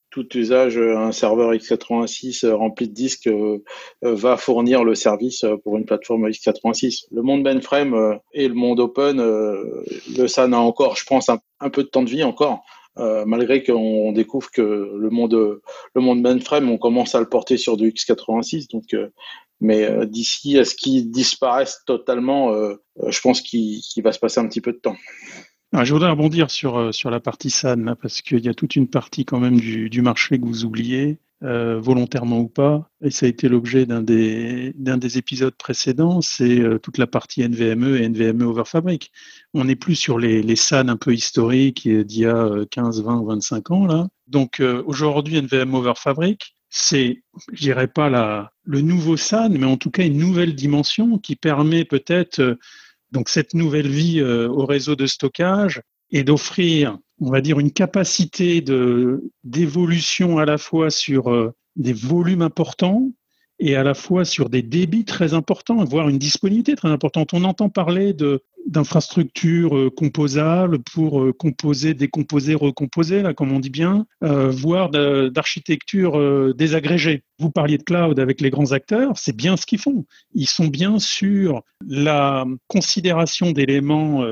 [0.09, 3.61] tout usage, euh, un serveur x86 euh, rempli de disques euh,
[4.01, 7.05] va fournir le service pour une plateforme x86.
[7.11, 11.83] Le monde mainframe et le monde open, le SAN a encore, je pense, un, peu
[11.83, 12.63] de temps de vie encore.
[13.25, 15.61] Malgré qu'on découvre que le monde,
[15.93, 18.69] le monde mainframe, on commence à le porter sur du x86.
[18.71, 18.95] Donc,
[19.61, 22.53] mais d'ici à ce qu'il disparaisse totalement,
[23.07, 24.95] je pense qu'il va se passer un petit peu de temps.
[25.71, 28.75] Ah, je voudrais rebondir sur, euh, sur la partie SAN, parce qu'il y a toute
[28.75, 33.11] une partie quand même du, du marché que vous oubliez, euh, volontairement ou pas, et
[33.11, 37.41] ça a été l'objet d'un des, d'un des épisodes précédents, c'est euh, toute la partie
[37.47, 39.11] NVMe et NVMe over fabric.
[39.53, 43.23] On n'est plus sur les, les SAN un peu historiques d'il y a 15, 20,
[43.25, 43.85] 25 ans.
[43.85, 44.07] là.
[44.27, 49.77] Donc aujourd'hui, NVMe over fabric, c'est, je dirais pas la, le nouveau SAN, mais en
[49.77, 52.57] tout cas une nouvelle dimension qui permet peut-être
[53.11, 57.71] donc cette nouvelle vie euh, au réseau de stockage et d'offrir, on va dire, une
[57.71, 63.11] capacité de d'évolution à la fois sur euh, des volumes importants
[63.59, 67.33] et à la fois sur des débits très importants, voire une disponibilité très importante.
[67.33, 73.59] On entend parler de d'infrastructures euh, composables pour euh, composer, décomposer, recomposer, là, comme on
[73.59, 77.23] dit bien, euh, voire d'architecture désagrégée.
[77.39, 80.05] Vous parliez de cloud avec les grands acteurs, c'est bien ce qu'ils font.
[80.33, 84.23] Ils sont bien sur la considération d'éléments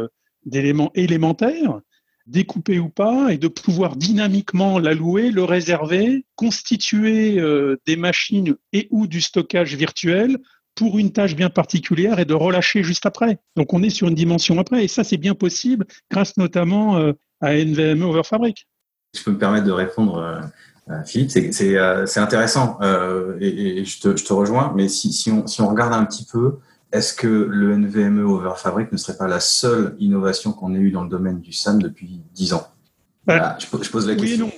[0.46, 1.82] d'éléments élémentaires
[2.28, 8.88] découper ou pas, et de pouvoir dynamiquement l'allouer, le réserver, constituer euh, des machines et
[8.92, 10.38] ou du stockage virtuel
[10.76, 13.40] pour une tâche bien particulière et de relâcher juste après.
[13.56, 17.14] Donc on est sur une dimension après, et ça c'est bien possible grâce notamment euh,
[17.42, 18.68] à NVMe over Fabric.
[19.16, 20.18] Je peux me permettre de répondre,
[20.90, 22.78] euh, Philippe, c'est intéressant
[23.42, 26.60] et, je, te, rejoins, mais si on regarde un petit peu,
[26.92, 30.92] est-ce que le NVMe over Fabric ne serait pas la seule innovation qu'on ait eue
[30.92, 32.68] dans le domaine du SAN depuis 10 ans?
[33.28, 34.52] Je, pose la question.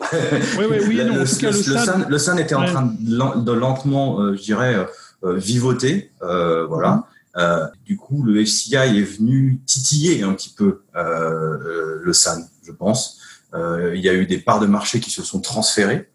[0.59, 1.15] Oui, oui, oui, non.
[1.15, 4.85] le, SAN, le, SAN, était en train de, lentement, euh, je dirais, euh,
[5.23, 6.11] euh, vivoter.
[6.21, 7.03] voilà.
[7.35, 7.71] Mm-hmm.
[7.85, 13.19] du coup, le FCI est venu titiller un petit peu le SAN, je pense.
[13.55, 16.09] il y a eu des parts de marché qui se sont transférées.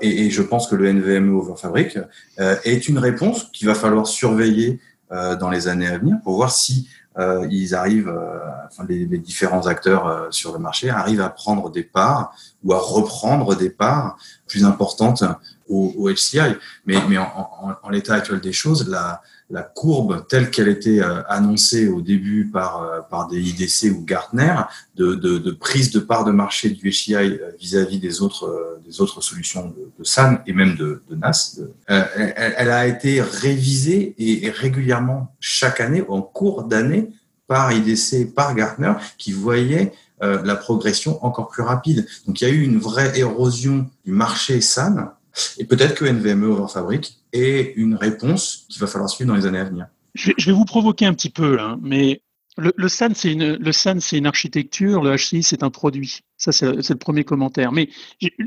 [0.00, 1.98] Et, et, je pense que le NVMe over Fabric
[2.38, 4.80] est une réponse qu'il va falloir surveiller
[5.38, 9.18] dans les années à venir pour voir si euh, ils arrivent, euh, enfin les, les,
[9.18, 14.16] différents acteurs sur le marché arrivent à prendre des parts ou à reprendre des parts
[14.46, 15.22] plus importantes
[15.72, 16.56] au, au HCI.
[16.86, 19.22] Mais, en, l'état actuel des choses, la,
[19.74, 24.54] courbe telle qu'elle était euh, annoncée au début par, euh, par des IDC ou Gartner
[24.96, 29.66] de, prise de part de marché du HCI euh, vis-à-vis des autres, des autres solutions
[29.68, 34.14] de, de SAN et même de, NAS, elle, a été révisée
[34.56, 37.10] régulièrement chaque année, en cours d'année,
[37.46, 42.06] par IDC, par Gartner, qui voyait la progression encore plus rapide.
[42.26, 45.12] Donc il y a eu une vraie érosion du marché SAN
[45.58, 49.58] Et peut-être que NVMe Overfabric est une réponse qu'il va falloir suivre dans les années
[49.58, 49.86] à venir.
[50.14, 52.20] Je vais, vous provoquer un petit peu là, mais
[52.58, 56.20] le, SAN, c'est une, le SAN, c'est une architecture, le HCI, c'est un produit.
[56.36, 57.72] Ça, c'est le premier commentaire.
[57.72, 57.88] Mais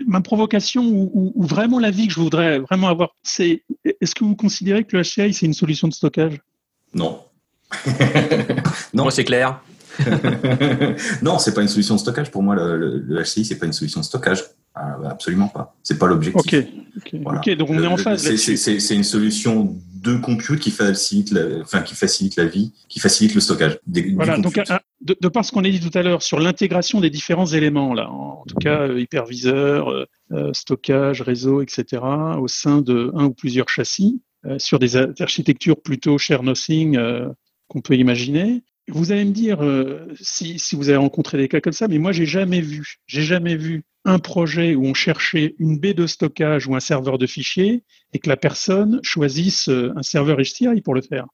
[0.05, 4.35] ma provocation ou, ou, vraiment l'avis que je voudrais vraiment avoir, c'est est-ce que vous
[4.35, 6.39] considérez que le HCI, c'est une solution de stockage?
[6.93, 7.23] Non.
[8.93, 9.59] non, Moi, c'est clair.
[11.23, 12.29] non, c'est pas une solution de stockage.
[12.29, 14.43] Pour moi, le, le, le HCI, c'est pas une solution de stockage.
[14.75, 15.73] Ah, absolument pas.
[15.83, 16.65] C'est pas l'objectif.
[17.25, 17.49] Ok.
[17.55, 18.35] Donc on est en phase.
[18.35, 23.33] C'est une solution de compute qui facilite, la, enfin qui facilite la vie, qui facilite
[23.33, 23.79] le stockage.
[24.13, 24.37] voilà.
[24.37, 24.59] Donc
[25.01, 27.93] de, de, par ce qu'on a dit tout à l'heure sur l'intégration des différents éléments
[27.93, 32.03] là, en, tout cas euh, hyperviseur, euh, euh, stockage, réseau, etc.
[32.37, 34.21] au sein de un ou plusieurs châssis
[34.59, 36.99] sur des architectures plutôt share nothing
[37.67, 38.61] qu'on peut imaginer.
[38.87, 39.57] Vous allez me dire
[40.21, 43.23] si, si vous avez rencontré des cas comme ça, mais moi j'ai jamais vu, j'ai
[43.23, 47.25] jamais vu un projet où on cherchait une baie de stockage ou un serveur de
[47.25, 51.25] fichiers et que la personne choisisse euh, un serveur HCI pour le faire.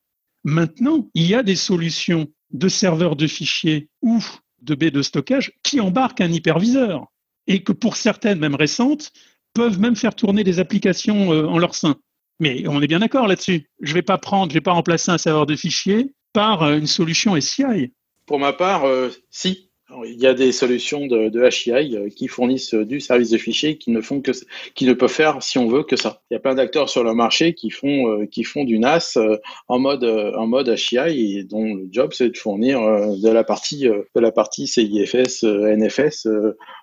[0.43, 4.23] Maintenant, il y a des solutions de serveurs de fichiers ou
[4.61, 7.05] de baies de stockage qui embarquent un hyperviseur
[7.47, 9.11] et que pour certaines, même récentes,
[9.53, 11.97] peuvent même faire tourner des applications euh, en leur sein.
[12.39, 13.69] Mais on est bien d'accord là-dessus.
[13.81, 16.77] Je ne vais pas prendre, je vais pas remplacer un serveur de fichiers par euh,
[16.77, 17.93] une solution SCI.
[18.25, 18.83] Pour ma part,
[19.29, 19.70] si,
[20.05, 23.77] il y a des solutions de, de HCI euh, qui fournissent du service de fichiers
[23.77, 24.31] qui ne font que
[24.73, 26.21] qui ne peuvent faire si on veut que ça.
[26.29, 29.17] Il y a plein d'acteurs sur le marché qui font euh, qui font du NAS
[29.17, 33.43] euh, en mode en mode HCI et dont le job c'est de fournir de la
[33.43, 36.27] partie de la partie CIFS NFS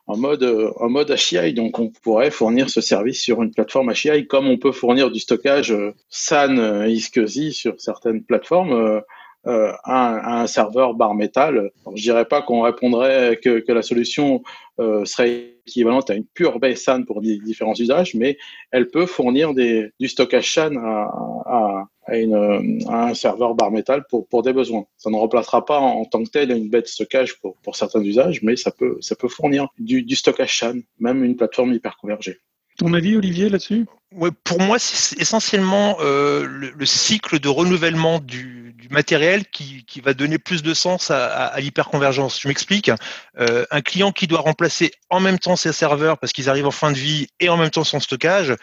[0.06, 0.44] en mode
[0.76, 1.54] en mode HCI.
[1.54, 5.20] Donc on pourrait fournir ce service sur une plateforme HCI comme on peut fournir du
[5.20, 5.74] stockage
[6.08, 9.02] SAN iSCSI sur certaines plateformes
[9.46, 11.70] euh, un, un, serveur bar métal.
[11.94, 14.42] je dirais pas qu'on répondrait que, que, la solution
[14.80, 18.36] euh, serait équivalente à une pure base SAN pour différents usages, mais
[18.72, 21.10] elle peut fournir des, du stockage SAN à,
[21.46, 24.86] à, à, une, à, un serveur bar métal pour, pour des besoins.
[24.96, 28.02] Ça ne remplacera pas en, tant que tel une bête de stockage pour, pour certains
[28.02, 31.96] usages, mais ça peut, ça peut fournir du, du stockage SAN, même une plateforme hyper
[31.96, 32.38] convergée.
[32.76, 33.86] Ton avis, Olivier, là-dessus?
[34.14, 39.84] Ouais, Pour moi, c'est essentiellement euh, le, le, cycle de renouvellement du, du matériel qui,
[39.84, 42.40] qui, va donner plus de sens à, à, à l'hyperconvergence.
[42.40, 42.90] Je m'explique.
[43.38, 46.72] Euh, un client qui doit remplacer en même temps ses serveurs parce qu'ils arrivent en
[46.72, 48.54] fin de vie et en même temps son stockage,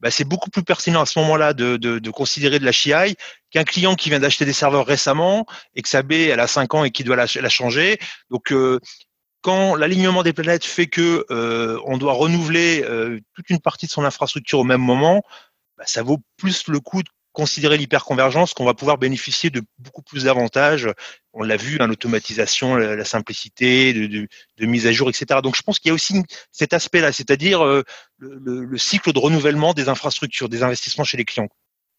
[0.00, 3.16] bah, c'est beaucoup plus pertinent à ce moment-là de, de, considérer de la CI
[3.50, 6.74] qu'un client qui vient d'acheter des serveurs récemment et que sa baie elle a 5
[6.74, 7.98] ans et qui doit la, changer.
[8.30, 8.78] Donc euh,
[9.40, 12.84] quand l'alignement des planètes fait que euh, on doit renouveler
[13.34, 15.22] toute une partie de son infrastructure au même moment,
[15.78, 20.02] bah, ça vaut plus le coup de considérer l'hyperconvergence qu'on va pouvoir bénéficier de beaucoup
[20.02, 20.88] plus d'avantages.
[21.32, 25.40] On l'a vu, hein, l'automatisation, la, simplicité, de, mise à jour, etc.
[25.42, 27.82] Donc je pense qu'il y a aussi cet aspect-là, c'est-à-dire euh,
[28.18, 31.48] le, le, cycle de renouvellement des infrastructures, des investissements chez les clients.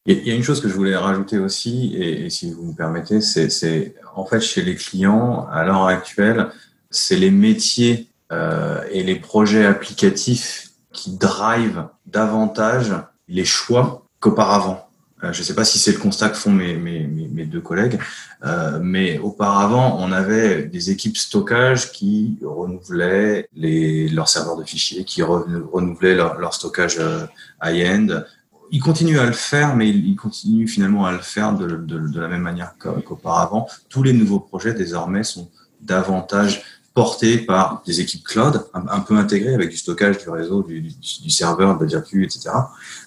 [0.05, 2.75] Il y a une chose que je voulais rajouter aussi, et, et si vous me
[2.75, 6.49] permettez, c'est en fait chez les clients, à l'heure actuelle,
[6.89, 12.93] c'est les métiers euh, et les projets applicatifs qui drivent davantage
[13.27, 14.89] les choix qu'auparavant.
[15.23, 17.99] Euh, je ne sais pas si c'est le constat que font mes, deux collègues,
[18.43, 25.05] euh, mais auparavant, on avait des équipes stockage qui renouvelaient les, leurs serveurs de fichiers,
[25.05, 27.25] qui renouvelaient leur, stockage euh,
[27.63, 28.23] high-end.
[28.71, 32.41] Ils continuent à le faire, mais ils continuent finalement à le faire de la même
[32.41, 33.67] manière qu'auparavant.
[33.87, 39.55] Tous les nouveaux projets désormais sont davantage porté par des équipes cloud, un, peu intégrées
[39.55, 42.51] avec du stockage du réseau, du, du, du serveur, de la Virtu, etc.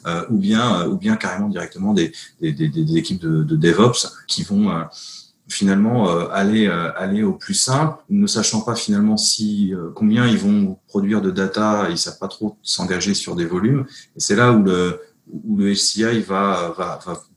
[0.07, 3.55] Euh, ou bien, euh, ou bien carrément directement des, des, des, des équipes de, de,
[3.55, 4.83] DevOps qui vont euh,
[5.49, 10.39] finalement euh, aller euh, aller au plus simple, ne sachant pas finalement si combien ils
[10.39, 13.87] vont produire de data, ils savent pas trop s'engager sur des volumes.
[14.17, 15.01] Et c'est là où le
[15.33, 16.75] où le HCI va,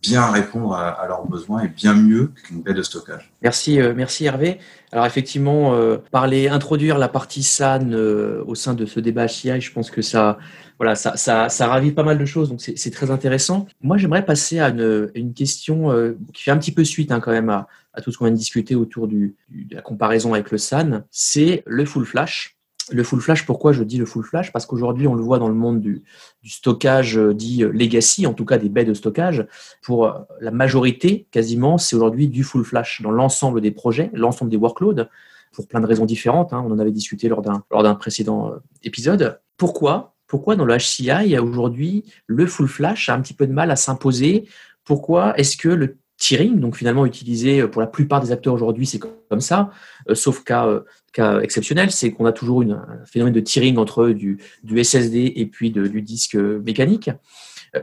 [0.02, 3.32] bien répondre à, leurs besoins et bien mieux qu'une baie de stockage.
[3.41, 4.60] Merci, euh, merci Hervé.
[4.91, 9.62] Alors effectivement, euh, parler, introduire la partie SAN euh, au sein de ce débat HCI,
[9.62, 10.38] je pense que ça,
[10.78, 13.67] voilà, ça, ça, ça ravit pas mal de choses, donc c'est très intéressant.
[13.82, 15.89] Moi, j'aimerais passer à une, question
[16.34, 17.67] qui fait un petit peu suite hein, quand même à,
[18.04, 19.34] tout ce qu'on vient de discuter autour de
[19.71, 21.02] la comparaison avec le SAN.
[21.12, 22.58] C'est le full flash.
[22.91, 24.52] Le full flash, pourquoi je dis le full flash?
[24.52, 26.04] Parce qu'aujourd'hui, on le voit dans le monde du,
[26.43, 29.45] stockage euh, dit euh, legacy, en tout cas des baies de stockage.
[29.82, 34.52] Pour euh, la majorité, quasiment, c'est aujourd'hui du full flash dans l'ensemble des projets, l'ensemble
[34.52, 35.08] des workloads,
[35.52, 36.54] pour plein de raisons différentes.
[36.54, 36.63] Hein.
[36.65, 39.39] On en avait discuté lors d'un précédent épisode.
[39.58, 40.15] Pourquoi?
[40.28, 43.75] Pourquoi dans le HCI, aujourd'hui, le full flash a un petit peu de mal à
[43.75, 44.47] s'imposer?
[44.84, 48.99] Pourquoi est-ce que le tiering, donc finalement utilisé pour la plupart des acteurs aujourd'hui, c'est
[48.99, 49.71] comme ça,
[50.13, 54.84] sauf cas, cas exceptionnel, c'est qu'on a toujours un phénomène de tiering entre du, du
[54.84, 57.10] SSD et puis du disque mécanique.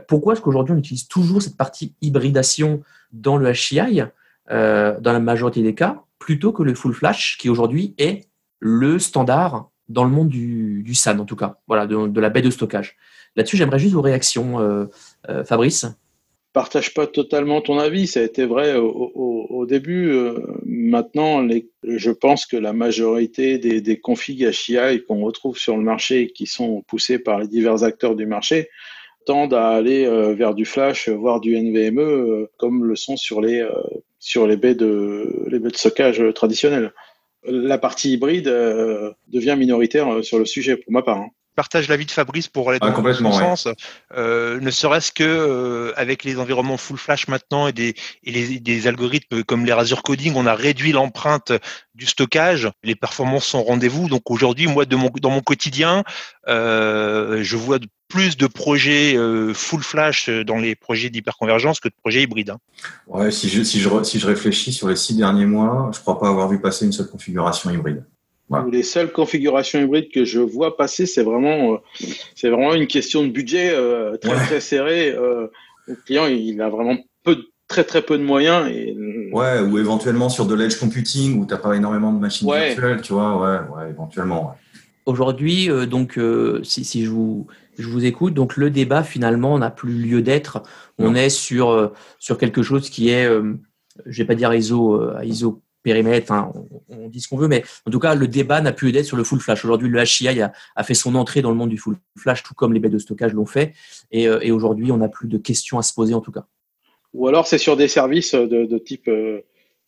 [0.07, 4.03] Pourquoi est-ce qu'aujourd'hui on utilise toujours cette partie hybridation dans le HCI,
[4.49, 8.27] dans la majorité des cas, plutôt que le full flash, qui aujourd'hui est
[8.59, 12.49] le standard dans le monde du, SAN, en tout cas, voilà, de, la baie de
[12.49, 12.97] stockage.
[13.35, 14.85] Là-dessus, j'aimerais juste vos réactions, euh,
[15.29, 15.85] euh, Fabrice.
[16.57, 20.09] Partage pas totalement ton avis, ça a été vrai au, début.
[20.09, 21.47] Euh, maintenant,
[21.83, 26.47] je pense que la majorité des, configs HCI qu'on retrouve sur le marché et qui
[26.47, 28.69] sont poussés par les divers acteurs du marché
[29.27, 33.63] tendent à aller vers du flash, voire du NVMe, comme le sont sur les,
[34.17, 36.91] sur les baies de, les baies de stockage traditionnelles
[37.47, 41.17] la partie hybride euh, devient minoritaire euh, sur le sujet, pour ma part.
[41.17, 41.29] Hein.
[41.57, 43.67] Partage l'avis de Fabrice pour aller dans ah, le sens,
[44.15, 49.65] euh, ne serait-ce que avec les environnements full flash maintenant et des, des algorithmes comme
[49.65, 51.51] les Razor Coding, on a réduit l'empreinte
[51.95, 54.07] du stockage, les performances sont rendez-vous.
[54.07, 56.03] Donc aujourd'hui, moi, de mon, dans mon quotidien,
[56.47, 61.93] je vois plus de projets euh, full flash euh, dans les projets d'hyperconvergence que de
[62.01, 62.51] projets hybrides.
[62.51, 62.59] Hein.
[63.07, 66.01] Ouais, si je, si, je, si je réfléchis sur les six derniers mois, je ne
[66.01, 68.03] crois pas avoir vu passer une seule configuration hybride.
[68.71, 71.77] Les seules configurations hybrides que je vois passer, c'est vraiment, euh,
[72.33, 73.75] c'est vraiment une question de budget
[74.21, 75.11] très très serré.
[75.11, 78.69] le client, il a vraiment peu, très très peu de moyens.
[78.71, 78.95] Et...
[79.33, 83.01] Ouais, ou éventuellement sur de l'edge computing où tu n'as pas énormément de machines virtuelles,
[83.01, 84.55] tu vois, ouais, ouais éventuellement.
[85.05, 86.19] Aujourd'hui, donc,
[86.63, 88.33] si, si je vous je vous écoute.
[88.33, 90.63] Donc le débat finalement n'a plus lieu d'être.
[90.97, 93.53] On est sur euh, sur quelque chose qui est, euh,
[94.05, 96.51] je vais pas dire ISO euh, ISO périmètre, hein,
[96.89, 99.15] on, dit ce qu'on veut, mais en tout cas le débat n'a plus d'être sur
[99.15, 99.63] le full flash.
[99.63, 102.73] Aujourd'hui le HCI a, fait son entrée dans le monde du full flash, tout comme
[102.73, 103.73] les baies de stockage l'ont fait,
[104.11, 106.45] et, et aujourd'hui on n'a plus de questions à se poser en tout cas.
[107.13, 109.09] Ou alors c'est sur des services de, type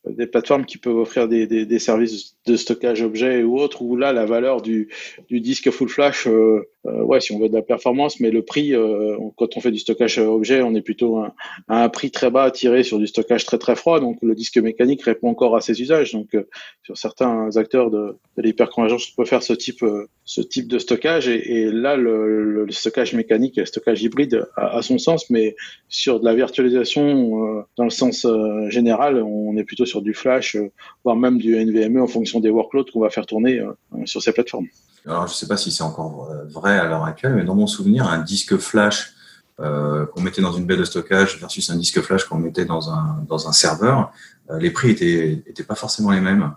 [0.07, 4.25] des plateformes qui peuvent offrir des, services de stockage objet ou autres, où là, la
[4.25, 4.89] valeur du,
[5.27, 8.41] du disque full flash, euh, euh, ouais, si on veut de la performance, mais le
[8.41, 11.33] prix, euh, quand on fait du stockage objet, on est plutôt à,
[11.67, 15.03] un prix très bas tiré sur du stockage très très froid, donc le disque mécanique
[15.03, 16.13] répond encore à ses usages.
[16.13, 16.35] Donc,
[16.83, 19.83] sur certains acteurs de, de l'hyperconvergence, on peut faire ce type,
[20.25, 24.77] ce type de stockage, et, là, le, le, stockage mécanique et le stockage hybride a,
[24.77, 25.55] a, son sens, mais
[25.89, 28.25] sur de la virtualisation, dans le sens
[28.69, 30.71] général, on est plutôt sur du flash, euh,
[31.03, 33.73] voire même du NVMe en fonction des workloads qu'on va faire tourner euh,
[34.05, 34.67] sur ces plateformes.
[35.09, 37.55] Alors, je ne sais pas si c'est encore euh, vrai à l'heure actuelle, mais dans
[37.55, 39.13] mon souvenir, un disque flash
[39.57, 43.25] qu'on mettait dans une baie de stockage versus un disque flash qu'on mettait dans un,
[43.27, 44.13] dans un serveur,
[44.57, 46.53] les prix étaient, étaient pas forcément les mêmes.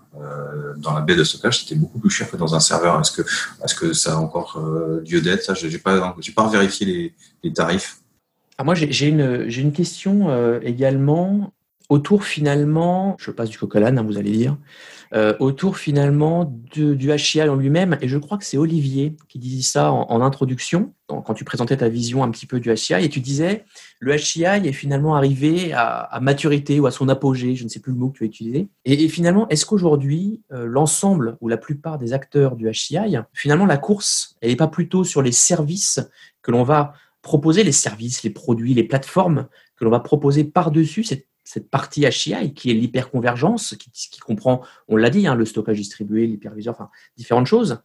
[0.76, 3.00] dans la baie de stockage, c'était beaucoup plus cher que dans un serveur.
[3.00, 4.56] Est-ce que, est que ça a encore
[5.04, 5.52] lieu d'être?
[5.56, 7.96] Je n'ai pas, pas vérifié les, les tarifs.
[8.56, 11.52] Ah, moi, j'ai une, une question également
[11.88, 14.56] autour finalement, je passe du coq à hein, vous allez dire,
[15.14, 19.62] euh, autour finalement du HCI en lui-même, et je crois que c'est Olivier qui disait
[19.62, 23.20] ça en, introduction, quand tu présentais ta vision un petit peu du HCI, et tu
[23.20, 23.64] disais,
[24.00, 27.92] le HCI est finalement arrivé à, maturité ou à son apogée, je ne sais plus
[27.92, 31.98] le mot que tu as utilisé, et, finalement, est-ce qu'aujourd'hui, euh, l'ensemble ou la plupart
[31.98, 36.00] des acteurs du HCI, finalement, la course, elle n'est pas plutôt sur les services
[36.40, 41.04] que l'on va proposer, les services, les produits, les plateformes que l'on va proposer par-dessus
[41.04, 45.44] cette cette partie HCI qui est l'hyperconvergence, qui, qui, comprend, on l'a dit, hein, le
[45.44, 46.88] stockage distribué, l'hyperviseur, enfin
[47.18, 47.82] différentes choses.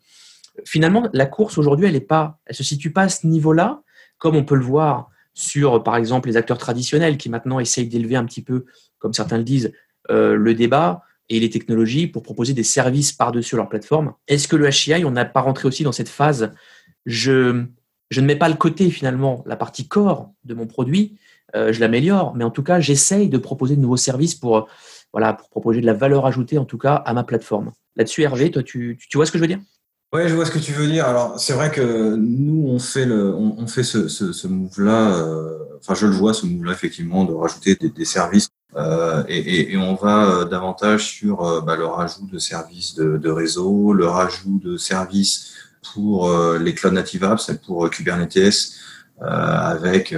[0.64, 3.82] Finalement, la course aujourd'hui, elle est pas, elle se situe pas à ce niveau-là,
[4.20, 8.16] comme on peut le voir sur, par exemple, les acteurs traditionnels qui maintenant essayent d'élever
[8.16, 8.66] un petit peu,
[9.00, 9.74] comme certains le disent,
[10.12, 14.14] euh, le débat et les technologies pour proposer des services par-dessus leur plateforme.
[14.30, 16.54] Est-ce que le HCI, on n'a pas rentré aussi dans cette phase?
[17.06, 17.66] Je,
[18.10, 21.18] je ne mets pas le côté finalement, la partie corps de mon produit,
[21.56, 24.62] euh, je l'améliore, mais en tout cas, j'essaye de proposer de nouveaux services pour, euh,
[25.14, 27.72] voilà, pour proposer de la valeur ajoutée, en tout cas, à ma plateforme.
[27.96, 29.60] Là-dessus, Hervé, toi, tu, tu, vois ce que je veux dire?
[30.14, 31.06] Oui, je vois ce que tu veux dire.
[31.06, 35.58] Alors, c'est vrai que nous, on fait, le, on, fait ce, ce, ce move-là, euh,
[35.80, 38.50] enfin, je le vois, ce move-là, effectivement, de rajouter des, services.
[39.30, 44.60] Et, on va davantage sur bah, le rajout de services de, de, réseau, le rajout
[44.60, 45.54] de services
[45.94, 48.74] pour les cloud native apps, pour Kubernetes,
[49.20, 50.14] avec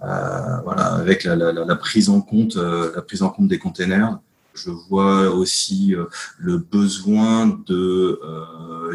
[0.00, 4.18] voilà, avec la, la, la, prise en compte, euh, la prise en compte des containers.
[4.54, 6.06] Je vois aussi euh,
[6.38, 8.20] le besoin de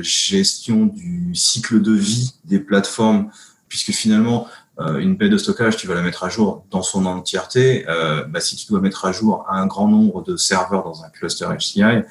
[0.01, 3.29] gestion du cycle de vie des plateformes,
[3.67, 4.47] puisque finalement,
[4.79, 7.85] une baie de stockage, tu vas la mettre à jour dans son entièreté.
[7.87, 11.09] Euh, bah, si tu dois mettre à jour un grand nombre de serveurs dans un
[11.09, 12.03] cluster HCI,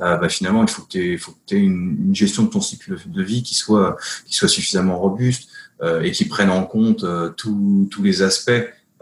[0.00, 1.14] euh, bah, finalement, il faut que tu
[1.50, 5.48] aies, une, une, gestion de ton cycle de vie qui soit, qui soit suffisamment robuste.
[5.82, 8.50] Euh, et qui prennent en compte euh, tous les aspects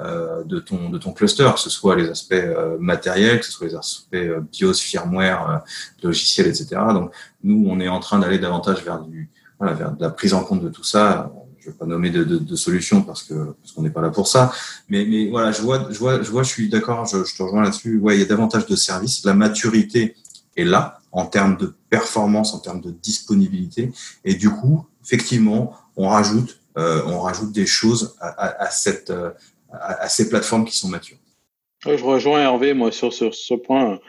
[0.00, 2.34] de, ton, de ton cluster, que ce soit les aspects
[2.80, 4.16] matériels, que ce soit les aspects
[4.50, 5.62] BIOS, firmware,
[6.02, 6.66] logiciel, etc.
[6.92, 7.12] Donc,
[7.44, 10.42] nous, on est en train d'aller davantage vers, du, voilà, vers de la prise en
[10.42, 11.32] compte de tout ça.
[11.60, 14.02] Je ne vais pas nommer de, de, de solutions parce que parce qu'on n'est pas
[14.02, 14.52] là pour ça.
[14.88, 17.42] Mais, mais voilà, je vois, je vois, je vois, je suis d'accord, je, je te
[17.44, 17.98] rejoins là-dessus.
[17.98, 19.24] Ouais, il y a davantage de services.
[19.24, 20.16] La maturité
[20.56, 23.92] est là en termes de performance, en termes de disponibilité.
[24.24, 29.30] Et du coup, effectivement, on rajoute, euh, on rajoute des choses à, cette, euh,
[29.72, 31.18] à, ces plateformes qui sont matures.
[31.80, 34.00] Je rejoins Hervé, moi, sur ce point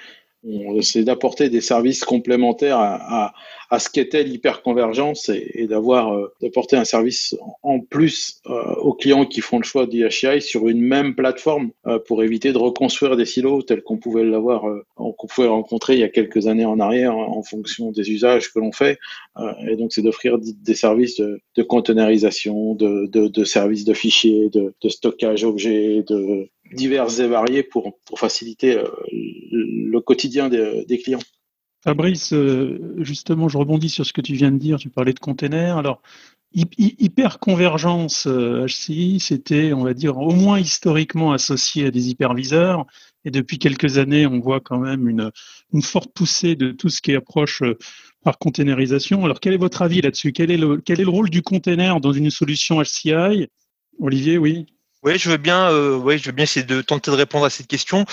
[0.47, 3.33] on essaie d'apporter des services complémentaires à,
[3.69, 8.93] à, ce qu'était l'hyperconvergence et, et d'avoir euh, d'apporter un service en plus euh, aux
[8.93, 13.17] clients qui font le choix d'IHI sur une même plateforme euh, pour éviter de reconstruire
[13.17, 16.65] des silos tels qu'on pouvait l'avoir euh, qu'on pouvait rencontrer il y a quelques années
[16.65, 18.97] en arrière en fonction des usages que l'on fait.
[19.67, 24.49] Et donc c'est d'offrir des services de, de containerisation de, de, de, services de fichiers
[24.49, 31.19] de, stockage objets de divers et variés pour, faciliter euh, le quotidien des, clients.
[31.83, 34.77] Fabrice, euh, justement, je rebondis sur ce que tu viens de dire.
[34.77, 35.77] Tu parlais de containers.
[35.77, 36.01] Alors,
[36.53, 42.85] hyperconvergence HCI, c'était, on va dire, au moins historiquement associé à des hyperviseurs.
[43.25, 45.31] Et depuis quelques années, on voit quand même une,
[45.81, 47.77] forte poussée de tout ce qui est approche euh,
[48.23, 49.25] par containerisation.
[49.25, 50.31] Alors, quel est votre avis là-dessus?
[50.31, 50.47] Quel,
[50.83, 53.47] quel est le rôle du container dans une solution HCI
[53.99, 54.65] Olivier, oui?
[55.05, 57.67] Oui, je veux bien, euh, je veux bien essayer de tenter de répondre à cette
[57.67, 58.05] question.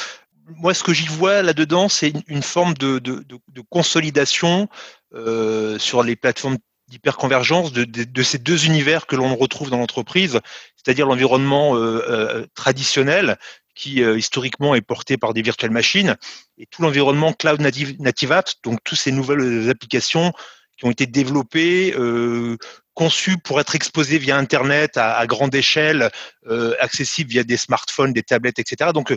[0.57, 4.69] Moi, ce que j'y vois là-dedans, c'est une, forme de, de, de, consolidation
[5.15, 10.41] euh, sur les plateformes d'hyperconvergence de, de, ces deux univers que l'on retrouve dans l'entreprise,
[10.77, 13.39] c'est-à-dire l'environnement euh, traditionnel
[13.75, 16.17] qui historiquement est porté par des virtual machines
[16.59, 20.35] et tout l'environnement cloud native, native apps, donc toutes ces nouvelles applications
[20.77, 22.57] qui ont été développées, euh,
[22.95, 26.11] conçues pour être exposées via Internet à, grande échelle,
[26.47, 28.91] euh, accessibles via des smartphones, des tablettes, etc.
[28.93, 29.15] Donc,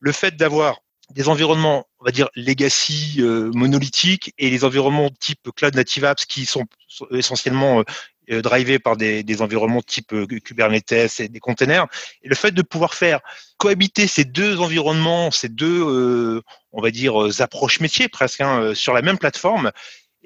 [0.00, 0.80] le fait d'avoir
[1.14, 6.26] des environnements, on va dire, legacy, euh, monolithiques, et les environnements type cloud native apps
[6.26, 6.64] qui sont
[7.12, 7.84] essentiellement
[8.32, 11.86] euh, drivés par des, environnements type euh, Kubernetes et des containers.
[12.22, 13.20] Et le fait de pouvoir faire
[13.56, 16.42] cohabiter ces deux environnements, ces deux, euh,
[16.72, 19.70] on va dire, approches métiers presque, hein, sur la même plateforme,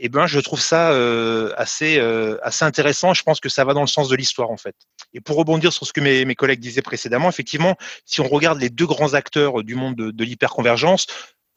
[0.02, 3.12] eh ben, je trouve ça euh, assez, euh, assez intéressant.
[3.12, 4.74] Je pense que ça va dans le sens de l'histoire, en fait.
[5.12, 7.76] Et pour rebondir sur ce que mes, mes collègues disaient précédemment, effectivement,
[8.06, 11.06] si on regarde les deux grands acteurs du monde de, de l'hyperconvergence,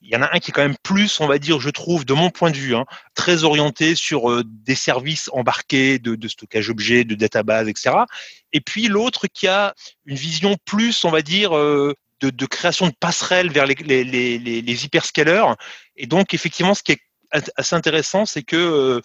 [0.02, 2.04] il y en a un qui est quand même plus, on va dire, je trouve,
[2.04, 2.86] de mon point de vue, hein,
[3.16, 7.96] très orienté sur euh, des services embarqués de, de stockage objet, de database, etc.
[8.52, 9.74] Et puis l'autre qui a
[10.06, 14.38] une vision plus, on va dire, de, de, création de passerelles vers les, les, les,
[14.62, 15.56] les hyperscalers.
[15.96, 17.00] Et donc, effectivement, ce qui est
[17.56, 19.02] assez intéressant, c'est que euh,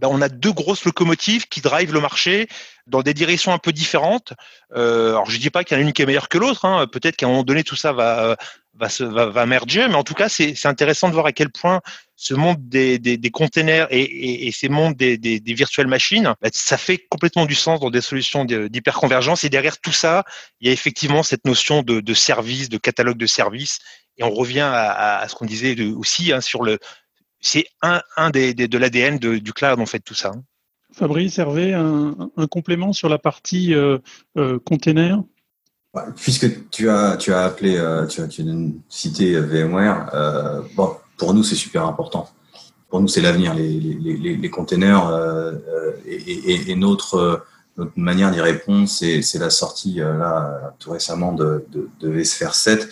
[0.00, 2.48] ben, on a deux grosses locomotives qui drivent le marché
[2.86, 4.32] dans des directions un peu différentes.
[4.74, 6.64] Euh, alors je dis pas qu'il y en a une qui est meilleure que l'autre.
[6.64, 6.86] Hein.
[6.86, 8.36] Peut-être qu'à un moment donné tout ça va
[8.74, 11.50] va se va, va merger, mais en tout cas c'est intéressant de voir à quel
[11.50, 11.82] point
[12.16, 16.50] ce monde des, des, des containers et, et, ces mondes des, des, virtuelles machines, ben,
[16.54, 19.42] ça fait complètement du sens dans des solutions d'hyperconvergence.
[19.42, 20.22] Et derrière tout ça,
[20.60, 23.80] il y a effectivement cette notion de, de service, de catalogue de services.
[24.18, 26.78] Et on revient à, à ce qu'on disait aussi hein, sur le,
[27.42, 30.32] c'est un, un des, des de l'ADN de, du cloud en fait tout ça.
[30.34, 30.42] Hein.
[30.92, 33.98] Fabrice, Hervé, un, un, complément sur la partie euh,
[34.36, 35.22] euh, container?
[36.16, 38.54] Puisque tu as, tu as appelé, euh, tu, as, tu as
[38.88, 42.30] cité VMware, euh, bon, pour nous c'est super important.
[42.88, 45.52] Pour nous c'est l'avenir, les, les, les, les, containers euh,
[46.06, 47.44] et, et, et, notre,
[47.76, 52.82] notre manière d'y répondre, c'est la sortie là tout récemment de, de, de vSphere 7
[52.82, 52.86] euh,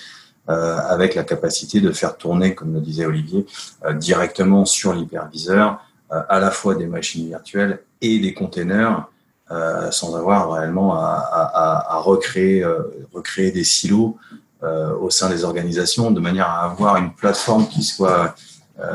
[0.51, 3.47] avec la capacité de faire tourner, comme le disait Olivier,
[3.85, 5.81] euh, directement sur l'hyperviseur
[6.13, 9.07] euh, à la fois des machines virtuelles et des containers
[9.91, 12.65] sans avoir réellement à, à, à recréer,
[13.13, 14.17] recréer des silos
[14.63, 18.37] au sein des organisations de manière à avoir une plateforme qui soit,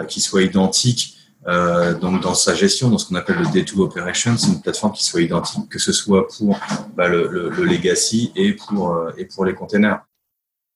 [0.08, 1.16] qui soit identique
[1.47, 4.93] euh, donc dans sa gestion, dans ce qu'on appelle le Day2 Operation, c'est une plateforme
[4.93, 6.60] qui soit identique, que ce soit pour
[6.95, 9.99] bah, le, le, le, legacy et pour, euh, et pour les containers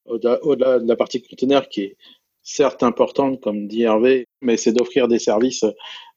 [0.10, 1.98] au-delà, de la partie conteneur qui est
[2.44, 5.66] certes importante, comme dit Hervé, mais c'est d'offrir des services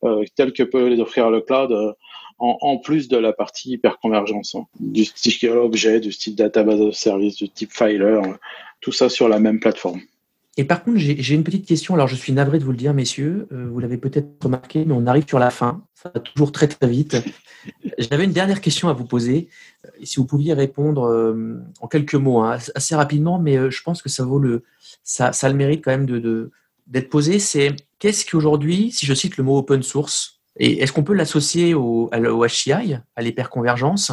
[0.04, 1.92] euh, tels que peut les offrir le cloud euh,
[2.38, 6.94] en, en, plus de la partie hyperconvergence, hein, du style objet, du style database of
[6.94, 8.34] service, du type filer, euh,
[8.80, 10.00] tout ça sur la même plateforme.
[10.58, 11.94] Et par contre, j'ai une petite question.
[11.94, 13.48] Alors, je suis navré de vous le dire, messieurs.
[13.52, 15.86] Euh, vous l'avez peut-être remarqué, mais on arrive sur la fin.
[15.94, 17.16] Ça va toujours très, très vite.
[17.98, 19.48] J'avais une dernière question à vous poser.
[20.02, 24.02] Si vous pouviez répondre euh, en quelques mots, hein, assez rapidement, mais euh, je pense
[24.02, 24.64] que ça vaut le,
[25.02, 26.50] ça, ça a le mérite quand même de, de,
[26.86, 27.38] d'être posé.
[27.38, 31.72] C'est qu'est-ce qu'aujourd'hui, si je cite le mot open source, et est-ce qu'on peut l'associer
[31.72, 34.12] au, au HCI, à l'hyperconvergence?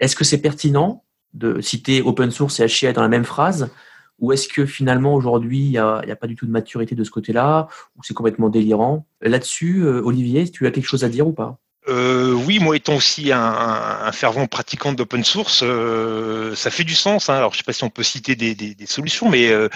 [0.00, 3.70] Est-ce que c'est pertinent de citer open source et HCI dans la même phrase?
[4.18, 7.10] Ou est-ce que finalement aujourd'hui il n'y a, pas du tout de maturité de ce
[7.10, 9.06] côté-là ou c'est complètement délirant?
[9.20, 11.58] Là-dessus, Olivier, tu as quelque chose à dire ou pas?
[11.88, 17.28] Euh, oui, moi étant aussi un, fervent pratiquant d'open source, euh, ça fait du sens.
[17.28, 17.34] Hein.
[17.34, 19.68] Alors, je ne sais pas si on peut citer des, solutions, mais euh,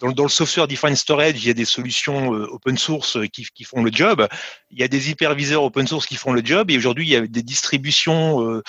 [0.00, 3.46] dans, dans, le software defined storage, il y a des solutions euh, open source qui,
[3.54, 4.26] qui, font le job.
[4.70, 6.70] Il y a des hyperviseurs open source qui font le job.
[6.70, 8.62] Et aujourd'hui, il y a des distributions euh,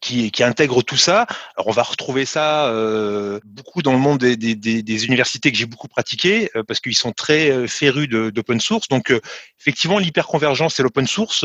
[0.00, 1.26] qui, qui, intègre tout ça.
[1.56, 5.88] Alors on va retrouver ça euh, beaucoup dans le monde des, universités que j'ai beaucoup
[5.88, 8.88] pratiqué euh, parce qu'ils sont très euh, férus d'open source.
[8.88, 9.20] Donc euh,
[9.60, 11.44] effectivement, l'hyperconvergence et l'open source,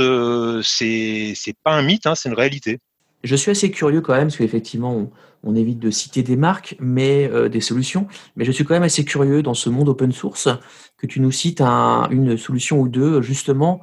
[0.63, 2.79] c'est c'est pas un mythe, hein, c'est une réalité.
[3.23, 5.09] Je suis assez curieux quand même parce qu'effectivement,
[5.43, 8.07] on, évite de citer des marques, mais des solutions.
[8.35, 10.49] Mais je suis quand même assez curieux dans ce monde open source
[10.97, 13.81] que tu nous cites un, une solution ou deux justement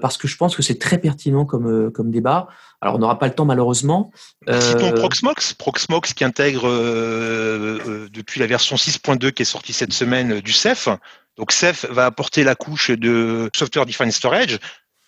[0.00, 2.48] parce que je pense que c'est très pertinent comme comme débat.
[2.80, 4.10] Alors, on n'aura pas le temps malheureusement.
[4.48, 4.60] Euh...
[4.60, 9.92] Citons Proxmox, Proxmox qui intègre euh, euh, depuis la version 6.2 qui est sortie cette
[9.92, 10.88] semaine du Ceph.
[11.36, 14.58] Donc Ceph va apporter la couche de Software Defined Storage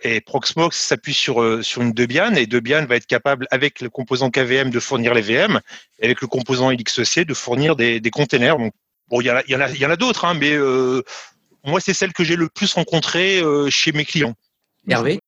[0.04, 4.30] et Proxmox s'appuie sur, sur une Debian et Debian va être capable avec le composant
[4.30, 5.60] KVM de fournir les VM
[6.00, 8.58] et avec le composant LXC de fournir des, des containers.
[8.58, 8.72] Donc,
[9.08, 11.02] bon, il y en a, a, y en a d'autres, hein, mais euh,
[11.64, 14.34] moi c'est celle que j'ai le plus rencontrée euh, chez mes clients.
[14.88, 15.18] Hervé?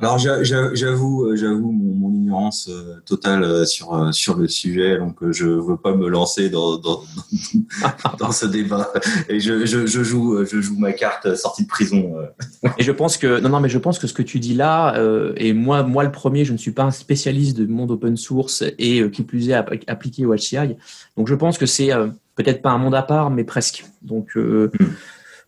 [0.00, 5.16] Alors j'avoue, j'avoue mon, mon, ignorance euh, totale euh, sur euh, sur le sujet, donc
[5.30, 7.04] je veux pas me lancer dans dans,
[8.18, 8.92] dans ce débat.
[9.28, 12.16] Et je, je, je, joue je joue ma carte sortie de prison.
[12.76, 14.96] Et je pense que non non mais je pense que ce que tu dis là,
[14.96, 18.16] euh, et moi moi le premier, je ne suis pas un spécialiste du monde open
[18.16, 20.76] source et euh, qui plus est appliqué au HCI.
[21.16, 23.84] Donc je pense que c'est euh, peut-être pas un monde à part, mais presque.
[24.02, 24.70] Donc hmm.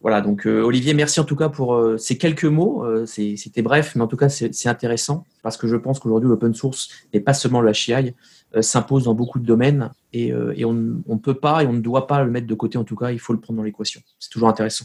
[0.07, 2.85] Voilà, donc euh, Olivier, merci en tout cas pour euh, ces quelques mots.
[2.85, 6.55] Euh, C'était bref, mais en tout cas, c'est intéressant parce que je pense qu'aujourd'hui, l'open
[6.55, 8.15] source, et pas seulement le HCI,
[8.61, 12.23] s'impose dans beaucoup de domaines et, on ne peut pas et on ne doit pas
[12.23, 12.79] le mettre de côté.
[12.79, 14.01] En tout cas, il faut le prendre dans l'équation.
[14.21, 14.85] C'est toujours intéressant.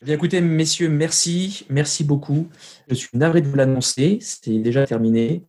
[0.00, 2.48] Bien écoutez, messieurs, merci, merci beaucoup.
[2.88, 5.44] Je suis navré de vous l'annoncer, c'est déjà terminé.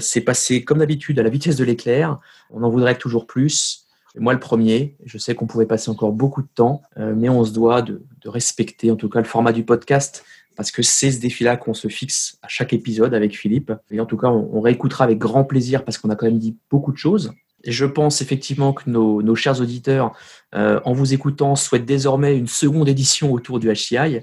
[0.00, 2.18] C'est passé comme d'habitude à la vitesse de l'éclair.
[2.48, 3.84] On en voudrait toujours plus.
[4.16, 7.52] Moi, le premier, je sais qu'on pouvait passer encore beaucoup de temps, mais on se
[7.52, 10.24] doit de, respecter en tout cas le format du podcast
[10.58, 13.72] parce que c'est ce défi-là qu'on se fixe à chaque épisode avec Philippe.
[13.92, 16.56] Et en tout cas, on, réécoutera avec grand plaisir parce qu'on a quand même dit
[16.68, 17.32] beaucoup de choses.
[17.62, 20.16] Et je pense effectivement que nos, chers auditeurs,
[20.56, 24.22] euh, en vous écoutant, souhaitent désormais une seconde édition autour du HCI.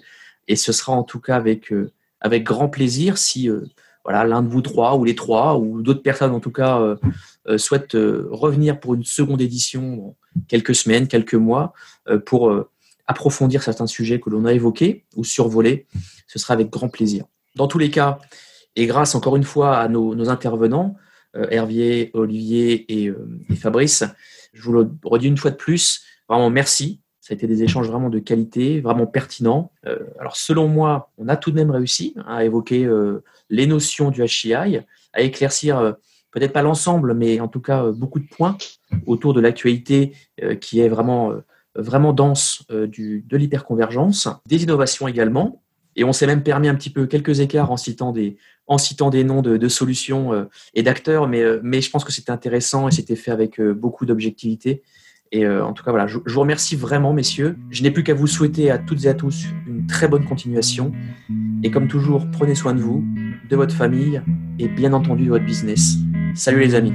[0.49, 3.61] Et ce sera en tout cas avec, euh, avec grand plaisir si euh,
[4.03, 6.95] voilà, l'un de vous trois ou les trois ou d'autres personnes en tout cas
[7.57, 10.15] souhaitent revenir pour une seconde édition dans
[10.47, 11.73] quelques semaines, quelques mois
[12.27, 12.67] pour
[13.07, 15.87] approfondir certains sujets que l'on a évoqués ou survolés.
[16.27, 17.25] Ce sera avec grand plaisir.
[17.55, 18.19] Dans tous les cas,
[18.75, 20.95] et grâce encore une fois à nos, intervenants,
[21.33, 23.11] Hervier, Olivier et,
[23.49, 24.03] et Fabrice,
[24.53, 27.87] je vous le redis une fois de plus, vraiment merci ça a été des échanges
[27.87, 29.71] vraiment de qualité, vraiment pertinents.
[29.87, 34.11] Euh, alors, selon moi, on a tout de même réussi à évoquer euh, les notions
[34.11, 34.53] du HCI,
[35.11, 35.93] à éclaircir euh,
[36.29, 38.55] peut-être pas l'ensemble, mais en tout cas beaucoup de points
[39.07, 40.13] autour de l'actualité
[40.61, 41.33] qui est vraiment,
[41.75, 45.61] vraiment dense du, de l'hyperconvergence, des innovations également.
[45.97, 49.09] Et on s'est même permis un petit peu quelques écarts en citant des, en citant
[49.09, 53.15] des noms de, solutions et d'acteurs, mais, mais je pense que c'était intéressant et c'était
[53.15, 54.83] fait avec beaucoup d'objectivité.
[55.31, 57.57] Et euh, en tout cas, voilà, je, je, vous remercie vraiment, messieurs.
[57.69, 60.91] Je n'ai plus qu'à vous souhaiter à toutes et à tous une très bonne continuation.
[61.63, 63.03] Et comme toujours, prenez soin de vous,
[63.49, 64.21] de votre famille
[64.59, 65.95] et bien entendu de votre business.
[66.35, 66.93] Salut les amis.